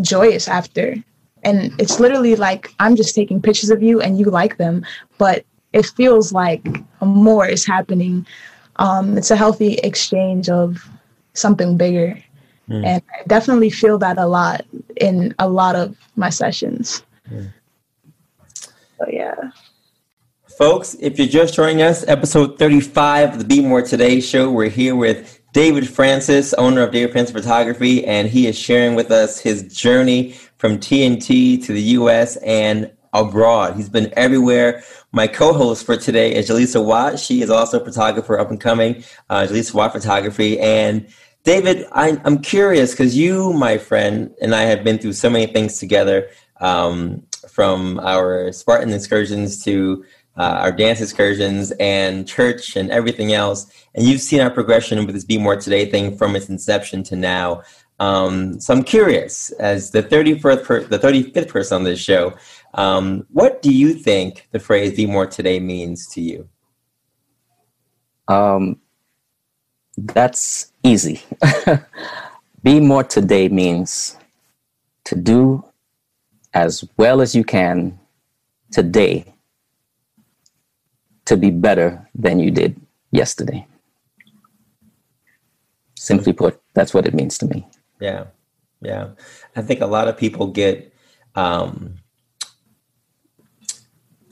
[0.00, 0.96] joyous after.
[1.42, 4.84] And it's literally like I'm just taking pictures of you and you like them,
[5.18, 6.66] but it feels like
[7.00, 8.26] more is happening
[8.76, 10.88] um, it's a healthy exchange of
[11.34, 12.18] something bigger.
[12.68, 12.84] Mm.
[12.86, 14.64] And I definitely feel that a lot
[14.96, 17.04] in a lot of my sessions.
[17.30, 17.52] Mm.
[18.98, 19.50] So yeah.
[20.62, 24.68] Folks, if you're just joining us, episode 35 of the Be More Today show, we're
[24.68, 29.40] here with David Francis, owner of David Francis Photography, and he is sharing with us
[29.40, 33.74] his journey from TNT to the US and abroad.
[33.74, 34.84] He's been everywhere.
[35.10, 37.18] My co-host for today is Jaleesa Watt.
[37.18, 40.60] She is also a photographer up and coming, uh, Jaleesa Watt Photography.
[40.60, 41.08] And
[41.42, 45.52] David, I, am curious because you, my friend, and I have been through so many
[45.52, 46.28] things together,
[46.60, 50.04] um, from our Spartan excursions to
[50.36, 53.70] uh, our dance excursions and church and everything else.
[53.94, 57.16] And you've seen our progression with this Be More Today thing from its inception to
[57.16, 57.62] now.
[58.00, 62.34] Um, so I'm curious, as the 31st, per- the 35th person on this show,
[62.74, 66.48] um, what do you think the phrase "Be More Today" means to you?
[68.28, 68.80] Um,
[69.96, 71.22] that's easy.
[72.62, 74.16] Be more today means
[75.04, 75.64] to do
[76.54, 77.98] as well as you can
[78.70, 79.31] today
[81.26, 83.66] to be better than you did yesterday.
[85.96, 87.66] Simply put, that's what it means to me.
[88.00, 88.24] Yeah,
[88.80, 89.10] yeah.
[89.54, 90.92] I think a lot of people get
[91.34, 91.98] um,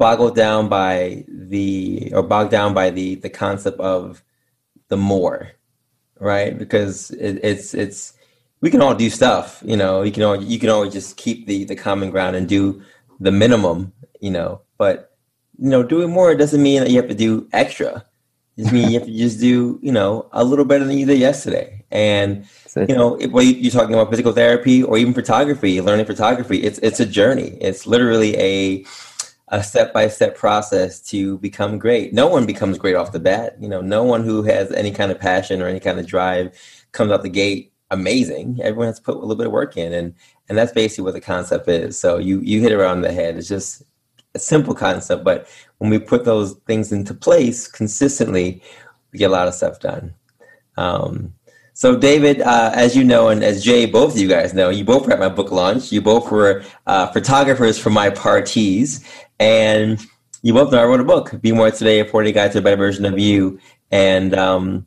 [0.00, 4.24] boggled down by the or bogged down by the the concept of
[4.88, 5.52] the more,
[6.18, 6.58] right?
[6.58, 8.14] Because it, it's it's
[8.62, 10.02] we can all do stuff, you know.
[10.02, 12.82] You can all you can always just keep the the common ground and do
[13.20, 14.62] the minimum, you know.
[14.78, 15.09] But
[15.60, 18.04] you know, doing more doesn't mean that you have to do extra.
[18.56, 21.06] It just means you have to just do, you know, a little better than you
[21.06, 21.84] did yesterday.
[21.90, 22.46] And
[22.76, 26.62] you know, if, well, you're talking about physical therapy or even photography, learning photography.
[26.62, 27.58] It's it's a journey.
[27.60, 28.84] It's literally a
[29.48, 32.14] a step by step process to become great.
[32.14, 33.56] No one becomes great off the bat.
[33.60, 36.56] You know, no one who has any kind of passion or any kind of drive
[36.92, 38.60] comes out the gate amazing.
[38.62, 40.14] Everyone has to put a little bit of work in, and
[40.48, 41.98] and that's basically what the concept is.
[41.98, 43.36] So you you hit it around the head.
[43.36, 43.82] It's just
[44.34, 48.62] a simple concept, but when we put those things into place consistently,
[49.12, 50.14] we get a lot of stuff done.
[50.76, 51.34] Um,
[51.72, 54.84] so, David, uh, as you know, and as Jay, both of you guys know, you
[54.84, 55.90] both were at my book launch.
[55.90, 59.04] You both were uh, photographers for my parties,
[59.38, 59.98] and
[60.42, 62.62] you both know I wrote a book, Be More Today, a 40 Guide to a
[62.62, 63.58] Better Version of You.
[63.90, 64.86] And um,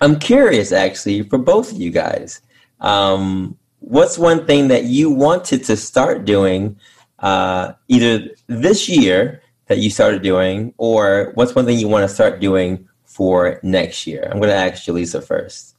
[0.00, 2.40] I'm curious, actually, for both of you guys,
[2.80, 6.76] um, what's one thing that you wanted to start doing
[7.18, 12.14] uh, either this year that you started doing, or what's one thing you want to
[12.14, 14.28] start doing for next year?
[14.30, 15.74] I'm going to ask Jaleesa first.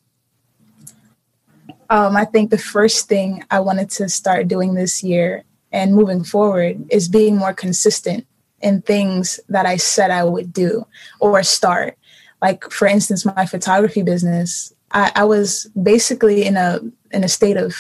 [1.90, 6.24] Um, I think the first thing I wanted to start doing this year and moving
[6.24, 8.26] forward is being more consistent
[8.62, 10.86] in things that I said I would do
[11.20, 11.98] or start.
[12.42, 16.80] Like for instance, my photography business, I, I was basically in a
[17.12, 17.76] in a state of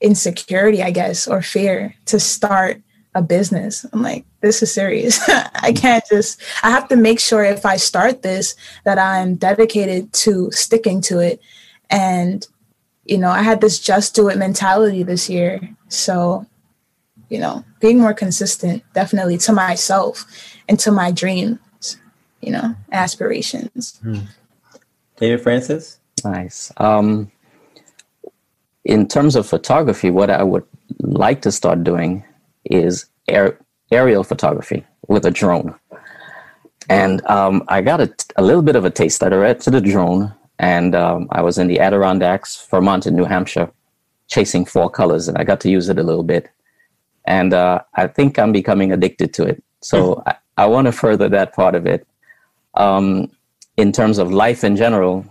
[0.00, 2.82] insecurity, I guess, or fear to start
[3.14, 3.86] a business.
[3.92, 5.20] I'm like, this is serious.
[5.28, 10.12] I can't just, I have to make sure if I start this that I'm dedicated
[10.12, 11.40] to sticking to it.
[11.88, 12.46] And,
[13.06, 15.60] you know, I had this just do it mentality this year.
[15.88, 16.44] So,
[17.30, 20.26] you know, being more consistent definitely to myself
[20.68, 21.96] and to my dreams,
[22.42, 23.98] you know, aspirations.
[24.02, 24.26] Hmm.
[25.16, 25.98] David Francis?
[26.22, 26.70] Nice.
[26.76, 27.32] Um,
[28.86, 30.64] in terms of photography, what I would
[31.00, 32.24] like to start doing
[32.64, 33.58] is air,
[33.90, 35.74] aerial photography with a drone.
[36.88, 39.24] And um, I got a, a, little bit of a taste.
[39.24, 43.24] I read to the drone, and um, I was in the Adirondacks, Vermont, and New
[43.24, 43.72] Hampshire,
[44.28, 46.48] chasing four colors, and I got to use it a little bit.
[47.26, 49.64] And uh, I think I'm becoming addicted to it.
[49.82, 50.28] So hmm.
[50.28, 52.06] I, I want to further that part of it.
[52.74, 53.32] Um,
[53.76, 55.26] in terms of life in general,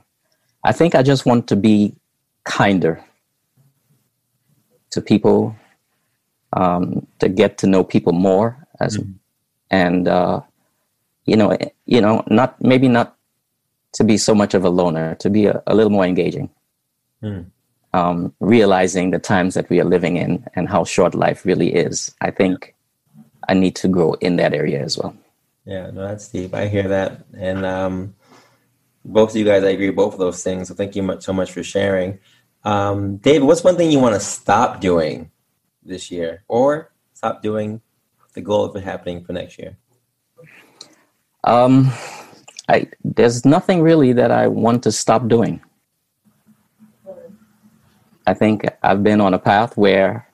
[0.65, 1.95] I think I just want to be
[2.43, 3.01] kinder
[4.95, 5.55] to people,
[6.53, 9.11] um, to get to know people more, as mm-hmm.
[9.69, 10.39] and uh,
[11.25, 13.15] you know, you know, not maybe not
[13.93, 16.49] to be so much of a loner, to be a, a little more engaging.
[17.21, 17.51] Mm.
[17.93, 22.13] Um, realizing the times that we are living in and how short life really is,
[22.19, 22.75] I think
[23.47, 25.15] I need to grow in that area as well.
[25.65, 26.53] Yeah, no, that's deep.
[26.53, 28.15] I hear that, and um,
[29.03, 30.67] both of you guys, I agree with both of those things.
[30.67, 32.19] So thank you much, so much for sharing.
[32.65, 35.29] Um, David, what's one thing you want to stop doing
[35.83, 37.79] this year or stop doing
[38.33, 39.77] the goal of it happening for next year?
[41.43, 41.91] Um,
[42.67, 45.61] I, there's nothing really that I want to stop doing.
[48.25, 50.27] I think I've been on a path where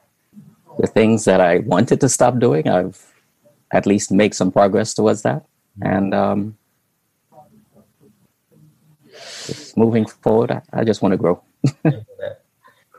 [0.80, 3.14] the things that I wanted to stop doing, I've
[3.72, 5.46] at least made some progress towards that.
[5.82, 6.58] And um,
[9.48, 11.44] Just moving forward, I, I just want to grow.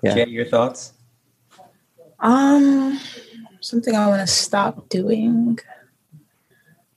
[0.03, 0.15] Yeah.
[0.17, 0.95] Jay, your thoughts?
[2.19, 2.99] Um,
[3.61, 5.59] something I want to stop doing.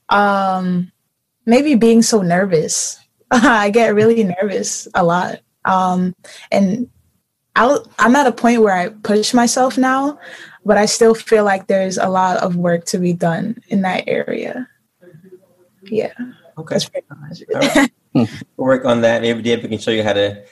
[0.09, 0.91] Um,
[1.45, 2.99] maybe being so nervous.
[3.31, 5.41] I get really nervous a lot.
[5.65, 6.15] Um,
[6.51, 6.89] and
[7.55, 10.19] I'll, I'm at a point where I push myself now,
[10.65, 14.05] but I still feel like there's a lot of work to be done in that
[14.07, 14.67] area.
[15.83, 16.13] Yeah.
[16.57, 16.75] Okay.
[16.75, 17.91] That's pretty much it.
[18.15, 18.43] All right.
[18.57, 19.21] We'll work on that.
[19.21, 20.43] Maybe David can show you how to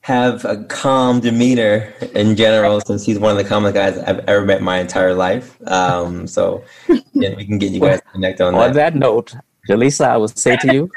[0.00, 4.44] have a calm demeanor in general, since he's one of the calmest guys I've ever
[4.44, 5.58] met in my entire life.
[5.68, 6.64] Um, so
[7.12, 8.74] yeah, we can get you guys connected connect on On that.
[8.74, 9.34] that note,
[9.68, 10.90] Jaleesa, I will say to you,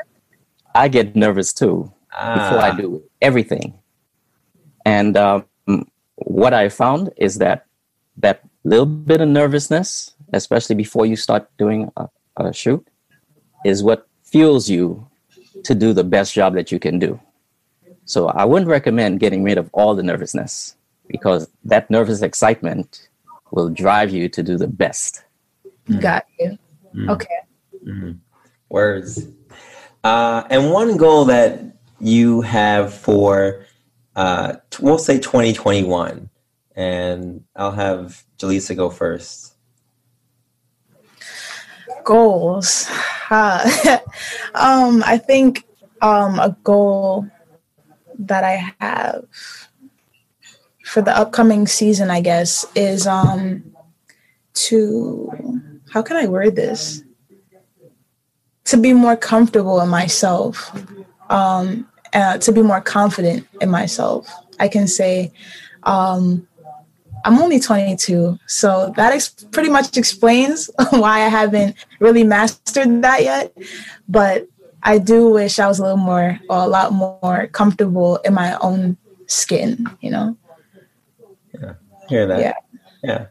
[0.73, 3.73] I get nervous too before I Ah, do everything.
[4.85, 5.45] And um,
[6.15, 7.65] what I found is that
[8.17, 12.87] that little bit of nervousness, especially before you start doing a, a shoot,
[13.65, 15.05] is what fuels you
[15.63, 17.19] to do the best job that you can do.
[18.05, 20.75] So I wouldn't recommend getting rid of all the nervousness
[21.07, 23.09] because that nervous excitement
[23.51, 25.23] will drive you to do the best.
[25.99, 26.57] Got you.
[26.95, 27.09] Mm.
[27.09, 27.39] Okay.
[27.85, 28.17] Mhm.
[28.69, 29.27] Words.
[30.03, 31.59] Uh, and one goal that
[31.99, 33.65] you have for,
[34.15, 36.29] uh, t- we'll say 2021,
[36.75, 39.49] and I'll have Jaleesa go first.
[42.03, 42.89] goals
[44.55, 45.65] um i think
[46.01, 47.25] um a goal
[48.19, 49.25] that i have
[50.83, 53.63] for the upcoming season i guess is um
[54.53, 55.31] to
[55.91, 57.03] how can i word this?
[58.65, 60.71] To be more comfortable in myself
[61.29, 64.29] um uh, to be more confident in myself.
[64.59, 65.31] I can say
[65.83, 66.47] um
[67.25, 73.23] I'm only 22, so that ex- pretty much explains why I haven't really mastered that
[73.23, 73.55] yet.
[74.07, 74.47] But
[74.83, 78.57] I do wish I was a little more, or a lot more comfortable in my
[78.61, 78.97] own
[79.27, 79.87] skin.
[80.01, 80.37] You know?
[81.53, 81.73] Yeah.
[82.09, 82.39] Hear that?
[82.39, 82.53] Yeah.
[83.03, 83.25] Yeah.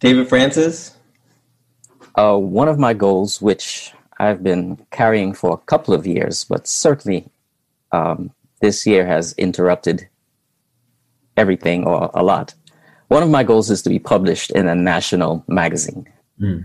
[0.00, 0.96] David Francis?
[2.14, 6.66] Uh, one of my goals, which I've been carrying for a couple of years, but
[6.66, 7.28] certainly
[7.92, 10.08] um, this year has interrupted
[11.36, 12.54] everything or a lot.
[13.10, 16.06] One of my goals is to be published in a national magazine
[16.40, 16.64] Mm.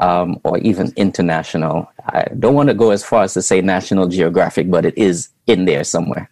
[0.00, 1.90] um, or even international.
[2.06, 5.30] I don't want to go as far as to say National Geographic, but it is
[5.46, 6.30] in there somewhere.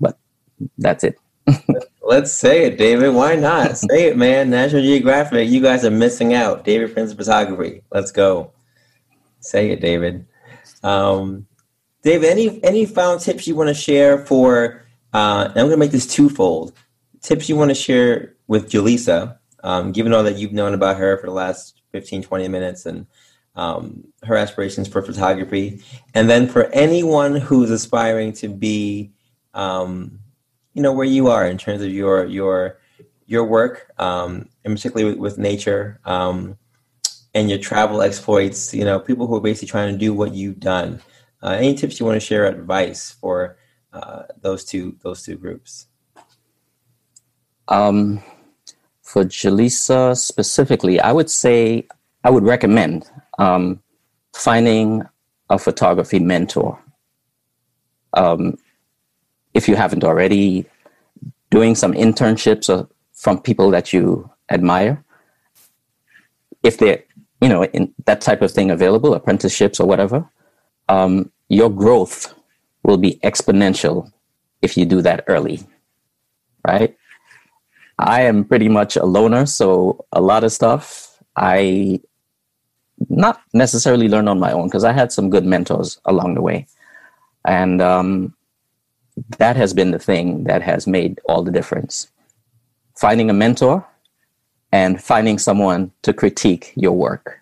[0.00, 0.18] But
[0.78, 1.18] that's it.
[2.02, 3.14] Let's say it, David.
[3.14, 3.76] Why not?
[3.90, 4.48] say it, man.
[4.50, 5.48] National Geographic.
[5.50, 6.64] You guys are missing out.
[6.64, 7.82] David Francis Photography.
[7.92, 8.50] Let's go.
[9.40, 10.26] Say it, David.
[10.82, 11.46] Um,
[12.02, 14.82] David, any any final tips you want to share for?
[15.12, 16.72] Uh, I'm going to make this twofold.
[17.20, 21.16] Tips you want to share with Jaleesa, um, given all that you've known about her
[21.18, 23.06] for the last 15, 20 minutes, and
[23.56, 25.80] um, her aspirations for photography,
[26.14, 29.12] and then for anyone who's aspiring to be
[29.54, 30.18] um,
[30.74, 32.80] you know where you are in terms of your your
[33.26, 36.58] your work, um, and particularly with, with nature um,
[37.34, 38.74] and your travel exploits.
[38.74, 41.00] You know, people who are basically trying to do what you've done.
[41.42, 43.56] Uh, any tips you want to share, advice for
[43.92, 45.86] uh, those two those two groups?
[47.68, 48.22] Um,
[49.04, 51.86] for Jaleesa specifically, I would say
[52.24, 53.80] I would recommend um,
[54.34, 55.02] finding
[55.50, 56.78] a photography mentor.
[58.14, 58.56] Um,
[59.52, 60.66] if you haven't already,
[61.50, 65.02] doing some internships or from people that you admire.
[66.62, 67.04] If they're,
[67.40, 70.28] you know, in that type of thing available, apprenticeships or whatever,
[70.88, 72.34] um, your growth
[72.82, 74.10] will be exponential
[74.62, 75.60] if you do that early,
[76.66, 76.93] right?
[77.98, 82.00] I am pretty much a loner, so a lot of stuff I
[83.08, 86.66] not necessarily learned on my own because I had some good mentors along the way,
[87.44, 88.34] and um,
[89.38, 92.10] that has been the thing that has made all the difference.
[92.96, 93.86] Finding a mentor
[94.72, 97.40] and finding someone to critique your work.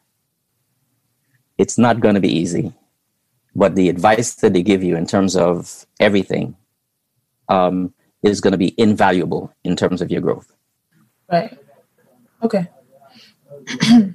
[1.59, 2.73] It's not going to be easy,
[3.55, 6.57] but the advice that they give you in terms of everything
[7.49, 10.55] um, is going to be invaluable in terms of your growth.
[11.31, 11.59] Right.
[12.43, 12.69] Okay.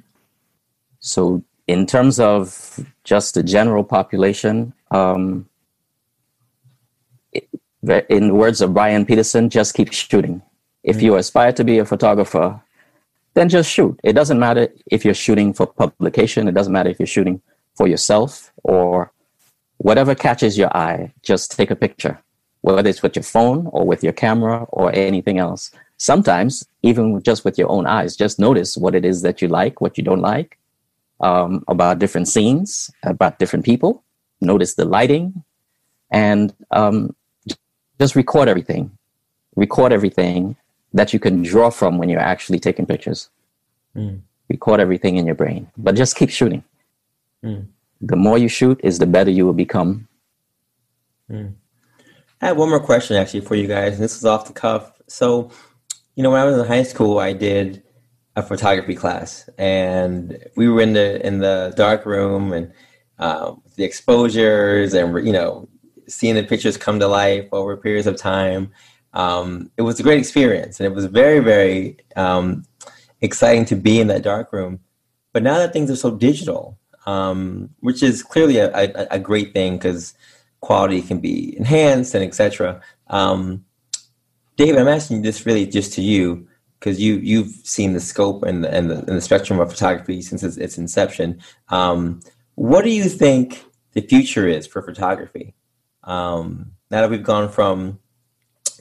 [1.00, 5.48] So, in terms of just the general population, um,
[7.82, 10.42] in the words of Bryan Peterson, just keep shooting.
[10.82, 12.60] If you aspire to be a photographer,
[13.34, 13.98] then just shoot.
[14.02, 17.40] It doesn't matter if you're shooting for publication, it doesn't matter if you're shooting
[17.76, 19.12] for yourself or
[19.76, 22.20] whatever catches your eye, just take a picture,
[22.74, 25.70] whether it's with your phone or with your camera or anything else.
[25.96, 29.80] Sometimes, even just with your own eyes, just notice what it is that you like,
[29.80, 30.58] what you don't like,
[31.20, 34.04] um, about different scenes, about different people.
[34.40, 35.42] Notice the lighting,
[36.12, 37.16] and um,
[37.98, 38.90] just record everything.
[39.56, 40.54] Record everything
[40.92, 43.30] that you can draw from when you're actually taking pictures.
[43.96, 44.20] Mm.
[44.48, 46.62] Record everything in your brain, but just keep shooting.
[47.42, 47.66] Mm.
[48.00, 50.06] The more you shoot, is the better you will become.
[51.30, 51.54] Mm.
[52.40, 54.92] I have one more question actually for you guys, and this is off the cuff.
[55.08, 55.50] So,
[56.14, 57.82] you know, when I was in high school, I did
[58.36, 62.72] a photography class, and we were in the in the dark room and
[63.18, 65.68] um, the exposures, and you know,
[66.06, 68.70] seeing the pictures come to life over periods of time.
[69.14, 72.64] Um, it was a great experience, and it was very, very um,
[73.20, 74.78] exciting to be in that dark room.
[75.32, 79.52] But now that things are so digital, um, which is clearly a, a, a great
[79.52, 80.14] thing because
[80.60, 82.80] quality can be enhanced and etc.
[83.08, 83.64] Um,
[84.56, 86.46] David, I'm asking this really just to you
[86.78, 90.22] because you you've seen the scope and the, and the, and the spectrum of photography
[90.22, 91.40] since its, its inception.
[91.68, 92.20] Um,
[92.54, 95.54] what do you think the future is for photography?
[96.04, 97.98] Um, now that we've gone from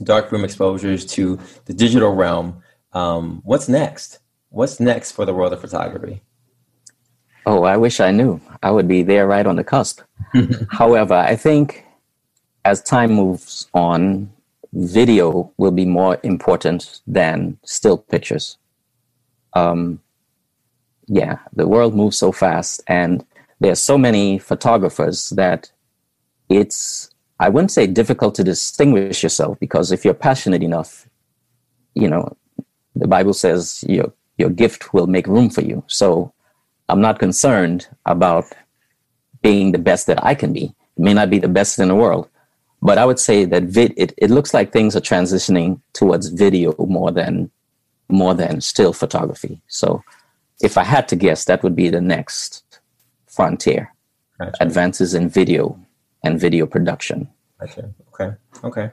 [0.03, 2.61] darkroom exposures to the digital realm,
[2.93, 4.19] um, what's next?
[4.49, 6.21] What's next for the world of photography?
[7.47, 8.41] Oh, I wish I knew.
[8.61, 10.01] I would be there right on the cusp.
[10.69, 11.85] However, I think
[12.65, 14.29] as time moves on,
[14.73, 18.57] video will be more important than still pictures.
[19.53, 20.01] Um,
[21.07, 23.25] yeah, the world moves so fast, and
[23.61, 25.71] there's so many photographers that
[26.49, 31.07] it's I wouldn't say difficult to distinguish yourself because if you're passionate enough,
[31.93, 32.35] you know,
[32.93, 35.85] the Bible says your your gift will make room for you.
[35.87, 36.33] So
[36.89, 38.45] I'm not concerned about
[39.41, 40.65] being the best that I can be.
[40.65, 42.29] It may not be the best in the world,
[42.81, 46.75] but I would say that vid, it, it looks like things are transitioning towards video
[46.77, 47.51] more than
[48.09, 49.61] more than still photography.
[49.67, 50.01] So
[50.61, 52.79] if I had to guess, that would be the next
[53.27, 53.93] frontier.
[54.39, 54.63] Gotcha.
[54.63, 55.77] Advances in video
[56.23, 57.27] and video production.
[57.59, 57.93] Gotcha.
[58.13, 58.35] Okay.
[58.63, 58.91] Okay.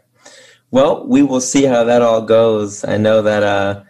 [0.72, 2.84] Well, we will see how that all goes.
[2.84, 3.84] I know that uh,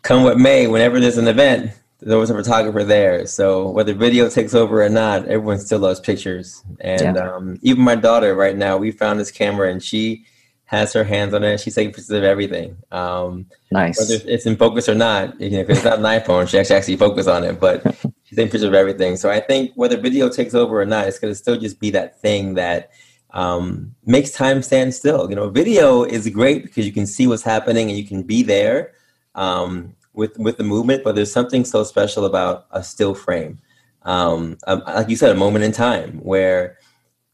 [0.00, 1.72] come what may, whenever there's an event,
[2.04, 3.26] there was a photographer there.
[3.26, 6.62] So whether video takes over or not, everyone still loves pictures.
[6.80, 7.28] And yeah.
[7.28, 10.26] um, even my daughter right now, we found this camera and she
[10.66, 11.60] has her hands on it.
[11.60, 12.76] She's taking pictures of everything.
[12.92, 13.98] Um, nice.
[13.98, 17.26] Whether it's in focus or not, if it's not an iPhone, she actually actually focus
[17.26, 17.58] on it.
[17.58, 17.82] But
[18.24, 19.16] she's taking pictures of everything.
[19.16, 21.90] So I think whether video takes over or not, it's going to still just be
[21.90, 22.90] that thing that
[23.30, 25.30] um, makes time stand still.
[25.30, 28.42] You know, video is great because you can see what's happening and you can be
[28.42, 28.92] there.
[29.34, 33.58] Um, with with the movement, but there's something so special about a still frame.
[34.02, 36.78] Um, um, like you said, a moment in time where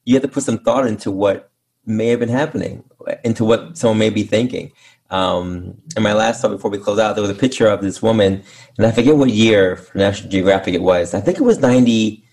[0.04, 1.50] you have to put some thought into what
[1.84, 2.84] may have been happening,
[3.24, 4.72] into what someone may be thinking.
[5.10, 8.00] Um, and my last thought before we close out, there was a picture of this
[8.00, 8.42] woman,
[8.78, 11.14] and I forget what year for National Geographic it was.
[11.14, 12.24] I think it was 90,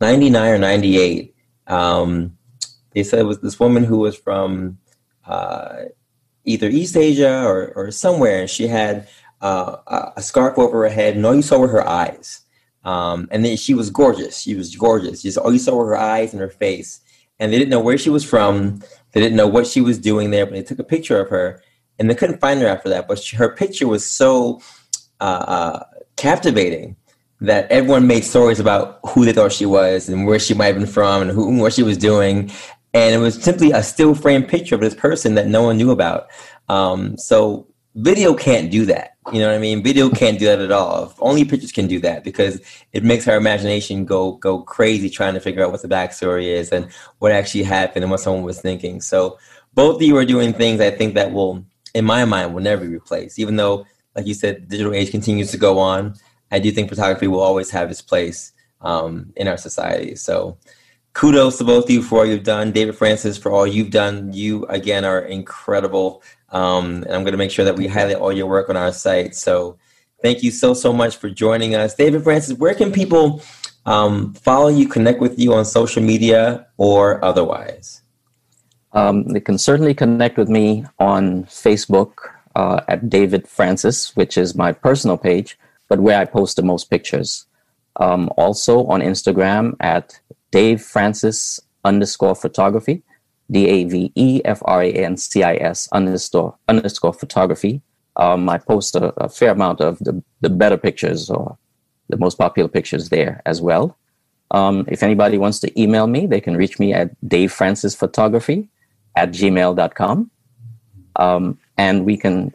[0.00, 1.34] 99 or 98.
[1.66, 2.38] Um,
[2.92, 4.78] they said it was this woman who was from
[5.26, 5.84] uh,
[6.44, 9.06] either East Asia or, or somewhere, and she had
[9.44, 12.40] uh, a scarf over her head, and all you saw were her eyes.
[12.84, 14.40] Um, and then she was gorgeous.
[14.40, 15.22] She was gorgeous.
[15.22, 17.00] Just all you saw were her eyes and her face.
[17.38, 18.80] And they didn't know where she was from.
[19.12, 21.62] They didn't know what she was doing there, but they took a picture of her,
[21.98, 23.06] and they couldn't find her after that.
[23.06, 24.62] But she, her picture was so
[25.20, 25.84] uh, uh,
[26.16, 26.96] captivating
[27.40, 30.76] that everyone made stories about who they thought she was and where she might have
[30.76, 32.50] been from and who what she was doing.
[32.94, 35.90] And it was simply a still frame picture of this person that no one knew
[35.90, 36.28] about.
[36.68, 39.82] Um, so video can't do that you know what I mean?
[39.82, 41.14] Video can't do that at all.
[41.18, 42.60] Only pictures can do that because
[42.92, 46.70] it makes our imagination go go crazy trying to figure out what the backstory is
[46.70, 49.00] and what actually happened and what someone was thinking.
[49.00, 49.38] So
[49.72, 51.64] both of you are doing things I think that will,
[51.94, 53.38] in my mind, will never be replaced.
[53.38, 56.14] Even though, like you said, digital age continues to go on,
[56.52, 60.16] I do think photography will always have its place um, in our society.
[60.16, 60.58] So
[61.14, 62.72] kudos to both of you for all you've done.
[62.72, 64.32] David Francis, for all you've done.
[64.34, 66.22] You, again, are incredible.
[66.54, 68.92] Um, and I'm going to make sure that we highlight all your work on our
[68.92, 69.34] site.
[69.34, 69.76] So
[70.22, 71.94] thank you so, so much for joining us.
[71.94, 73.42] David Francis, where can people
[73.86, 78.02] um, follow you, connect with you on social media or otherwise?
[78.92, 82.12] Um, they can certainly connect with me on Facebook
[82.54, 86.88] uh, at David Francis, which is my personal page, but where I post the most
[86.88, 87.46] pictures.
[87.96, 90.20] Um, also on Instagram at
[90.52, 93.02] Dave Francis underscore photography.
[93.50, 97.82] D A V E F R A N C I S underscore underscore photography.
[98.16, 101.58] Um, I post a, a, fair amount of the, the better pictures or
[102.08, 103.98] the most popular pictures there as well.
[104.52, 108.68] Um, if anybody wants to email me, they can reach me at davefrancisphotography
[109.16, 110.30] at gmail.com.
[111.16, 112.54] Um, and we can,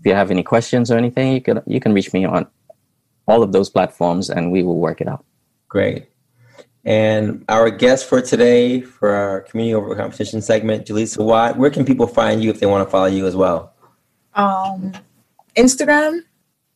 [0.00, 2.46] if you have any questions or anything, you can, you can reach me on
[3.26, 5.24] all of those platforms and we will work it out.
[5.68, 6.06] Great.
[6.88, 11.84] And our guest for today, for our community over competition segment, Jaleesa Watt, where can
[11.84, 13.74] people find you if they want to follow you as well?
[14.32, 14.94] Um,
[15.54, 16.20] Instagram,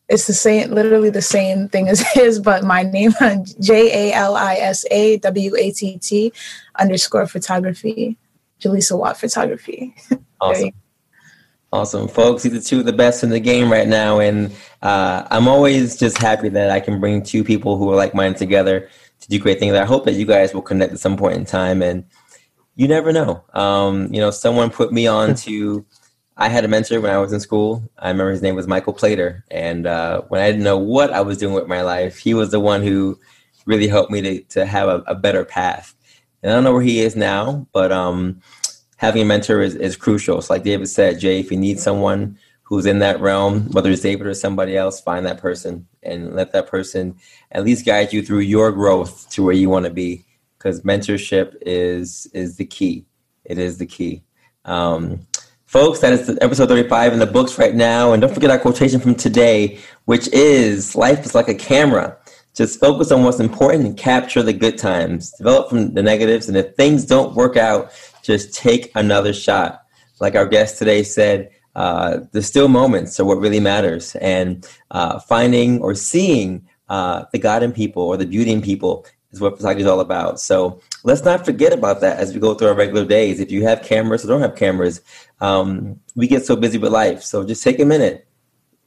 [0.09, 3.11] it's the same, literally the same thing as his, but my name,
[3.59, 6.31] J A L I S A W A T T
[6.77, 8.15] underscore photography,
[8.61, 9.95] Jaleesa Watt photography.
[10.41, 10.71] Awesome.
[11.71, 12.43] Awesome, folks.
[12.43, 15.95] These are two of the best in the game right now, and uh, I'm always
[15.95, 18.89] just happy that I can bring two people who are like mine together
[19.23, 19.75] to do great things.
[19.75, 22.05] I hope that you guys will connect at some point in time, and
[22.75, 23.43] you never know.
[23.53, 25.85] Um, you know, someone put me on to.
[26.35, 27.83] I had a mentor when I was in school.
[27.99, 31.21] I remember his name was Michael Plater, and uh, when I didn't know what I
[31.21, 33.19] was doing with my life, he was the one who
[33.65, 35.95] really helped me to to have a, a better path.
[36.41, 38.41] And I don't know where he is now, but um,
[38.97, 40.41] having a mentor is, is crucial.
[40.41, 42.37] So like David said, Jay, if you need someone
[42.73, 46.53] who's in that realm, whether it's David or somebody else, find that person and let
[46.53, 47.15] that person
[47.51, 50.25] at least guide you through your growth to where you want to be.
[50.57, 53.05] Because mentorship is is the key.
[53.45, 54.23] It is the key.
[54.65, 55.27] Um,
[55.65, 58.11] folks, that is episode 35 in the books right now.
[58.11, 62.17] And don't forget our quotation from today, which is life is like a camera.
[62.55, 65.31] Just focus on what's important and capture the good times.
[65.33, 66.47] Develop from the negatives.
[66.47, 67.91] And if things don't work out,
[68.23, 69.85] just take another shot.
[70.19, 74.15] Like our guest today said, uh, the still moments are what really matters.
[74.17, 79.05] And uh, finding or seeing uh, the God in people or the beauty in people
[79.31, 80.39] is what photography is all about.
[80.39, 83.39] So let's not forget about that as we go through our regular days.
[83.39, 85.01] If you have cameras or don't have cameras,
[85.41, 87.23] um, we get so busy with life.
[87.23, 88.27] So just take a minute,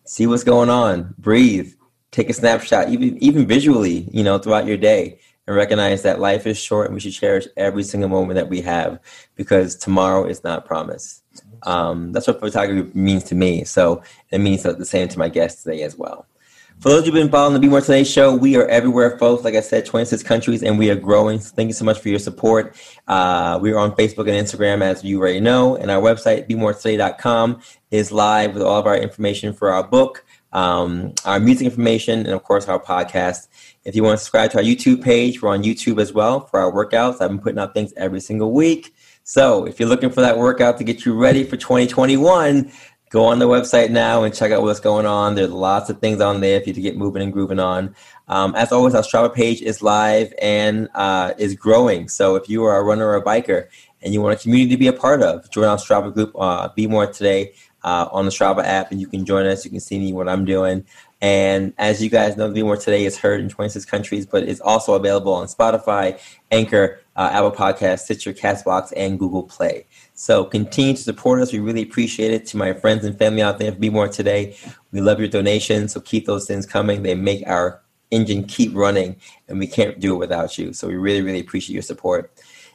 [0.05, 1.75] see what's going on, breathe,
[2.13, 6.47] take a snapshot, even even visually, you know, throughout your day and recognize that life
[6.47, 8.99] is short and we should cherish every single moment that we have
[9.35, 11.23] because tomorrow is not promised.
[11.67, 13.65] Um, that's what photography means to me.
[13.65, 16.27] So it means the same to my guests today as well.
[16.81, 19.45] For those who've been following the Be More Today show, we are everywhere, folks.
[19.45, 21.41] Like I said, 26 countries, and we are growing.
[21.41, 22.77] So thank you so much for your support.
[23.09, 27.63] Uh, we are on Facebook and Instagram, as you already know, and our website, BeMoreToday.com,
[27.91, 32.35] is live with all of our information for our book, um, our music information, and
[32.35, 33.49] of course, our podcast.
[33.85, 36.61] If you want to subscribe to our YouTube page, we're on YouTube as well for
[36.61, 37.23] our workouts.
[37.23, 38.95] I've been putting out things every single week.
[39.29, 42.71] So if you're looking for that workout to get you ready for 2021,
[43.11, 45.35] go on the website now and check out what's going on.
[45.35, 47.97] There's lots of things on there for you to get moving and grooving on.
[48.29, 52.09] Um, as always, our Strava page is live and uh, is growing.
[52.09, 53.67] So if you are a runner or a biker
[54.01, 56.31] and you want a community to be a part of, join our Strava group.
[56.39, 57.53] Uh, be more today
[57.83, 59.65] uh, on the Strava app, and you can join us.
[59.65, 60.85] You can see me what I'm doing.
[61.23, 64.61] And as you guys know, Be More Today is heard in 26 countries, but it's
[64.61, 69.87] also available on Spotify, Anchor, uh, Apple Podcasts, Stitcher, Castbox, and Google Play.
[70.15, 71.53] So continue to support us.
[71.53, 72.47] We really appreciate it.
[72.47, 74.57] To my friends and family out there, Be More Today,
[74.93, 75.95] we love your donations.
[75.95, 77.03] So keep those things coming.
[77.03, 79.17] They make our engine keep running,
[79.49, 80.75] and we can't do it without you.
[80.75, 82.31] So we really, really appreciate your support.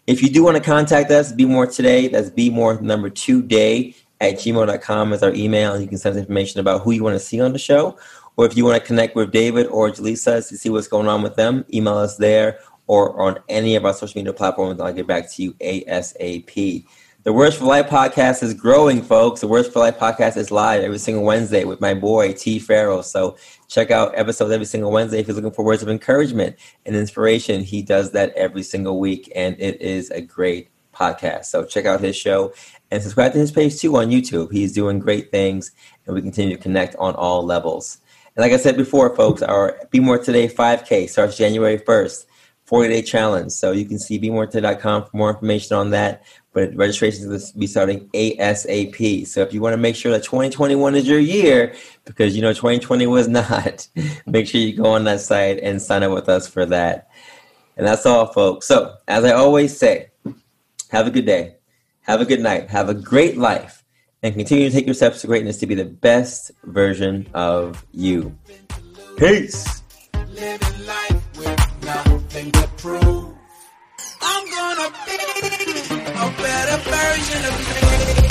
[0.08, 3.44] If you do want to contact us, Be More Today, that's Be More number two
[3.44, 7.04] day at gmail.com is our email, and you can send us information about who you
[7.04, 7.98] want to see on the show
[8.42, 11.22] or if you want to connect with David or Jaleesa to see what's going on
[11.22, 14.82] with them, email us there or on any of our social media platforms.
[14.82, 16.84] I'll get back to you ASAP.
[17.22, 19.42] The Words for Life podcast is growing, folks.
[19.42, 22.58] The Words for Life podcast is live every single Wednesday with my boy T.
[22.58, 23.04] Farrell.
[23.04, 23.38] So
[23.68, 26.56] check out episodes every single Wednesday if you're looking for words of encouragement
[26.88, 27.64] and inspiration.
[27.64, 31.46] He does that every single week, and it is a great podcast.
[31.46, 32.56] So check out his show
[32.90, 34.52] and subscribe to his page too on YouTube.
[34.52, 35.74] He's doing great things,
[36.08, 38.00] and we continue to connect on all levels.
[38.36, 42.26] And like I said before, folks, our Be More Today 5K starts January 1st,
[42.64, 43.52] 40 day challenge.
[43.52, 46.24] So you can see BeMoreToday.com for more information on that.
[46.54, 49.28] But registration will be starting ASAP.
[49.28, 51.76] So if you want to make sure that 2021 is your year,
[52.06, 53.88] because you know 2020 was not,
[54.26, 57.10] make sure you go on that site and sign up with us for that.
[57.76, 58.68] And that's all, folks.
[58.68, 60.12] So as I always say,
[60.90, 61.56] have a good day,
[62.02, 63.81] have a good night, have a great life
[64.24, 68.36] and continue to take your steps to greatness to be the best version of you.
[69.18, 69.82] Peace.
[70.14, 70.28] I'm
[74.50, 75.18] gonna be
[75.98, 78.31] a better version of me.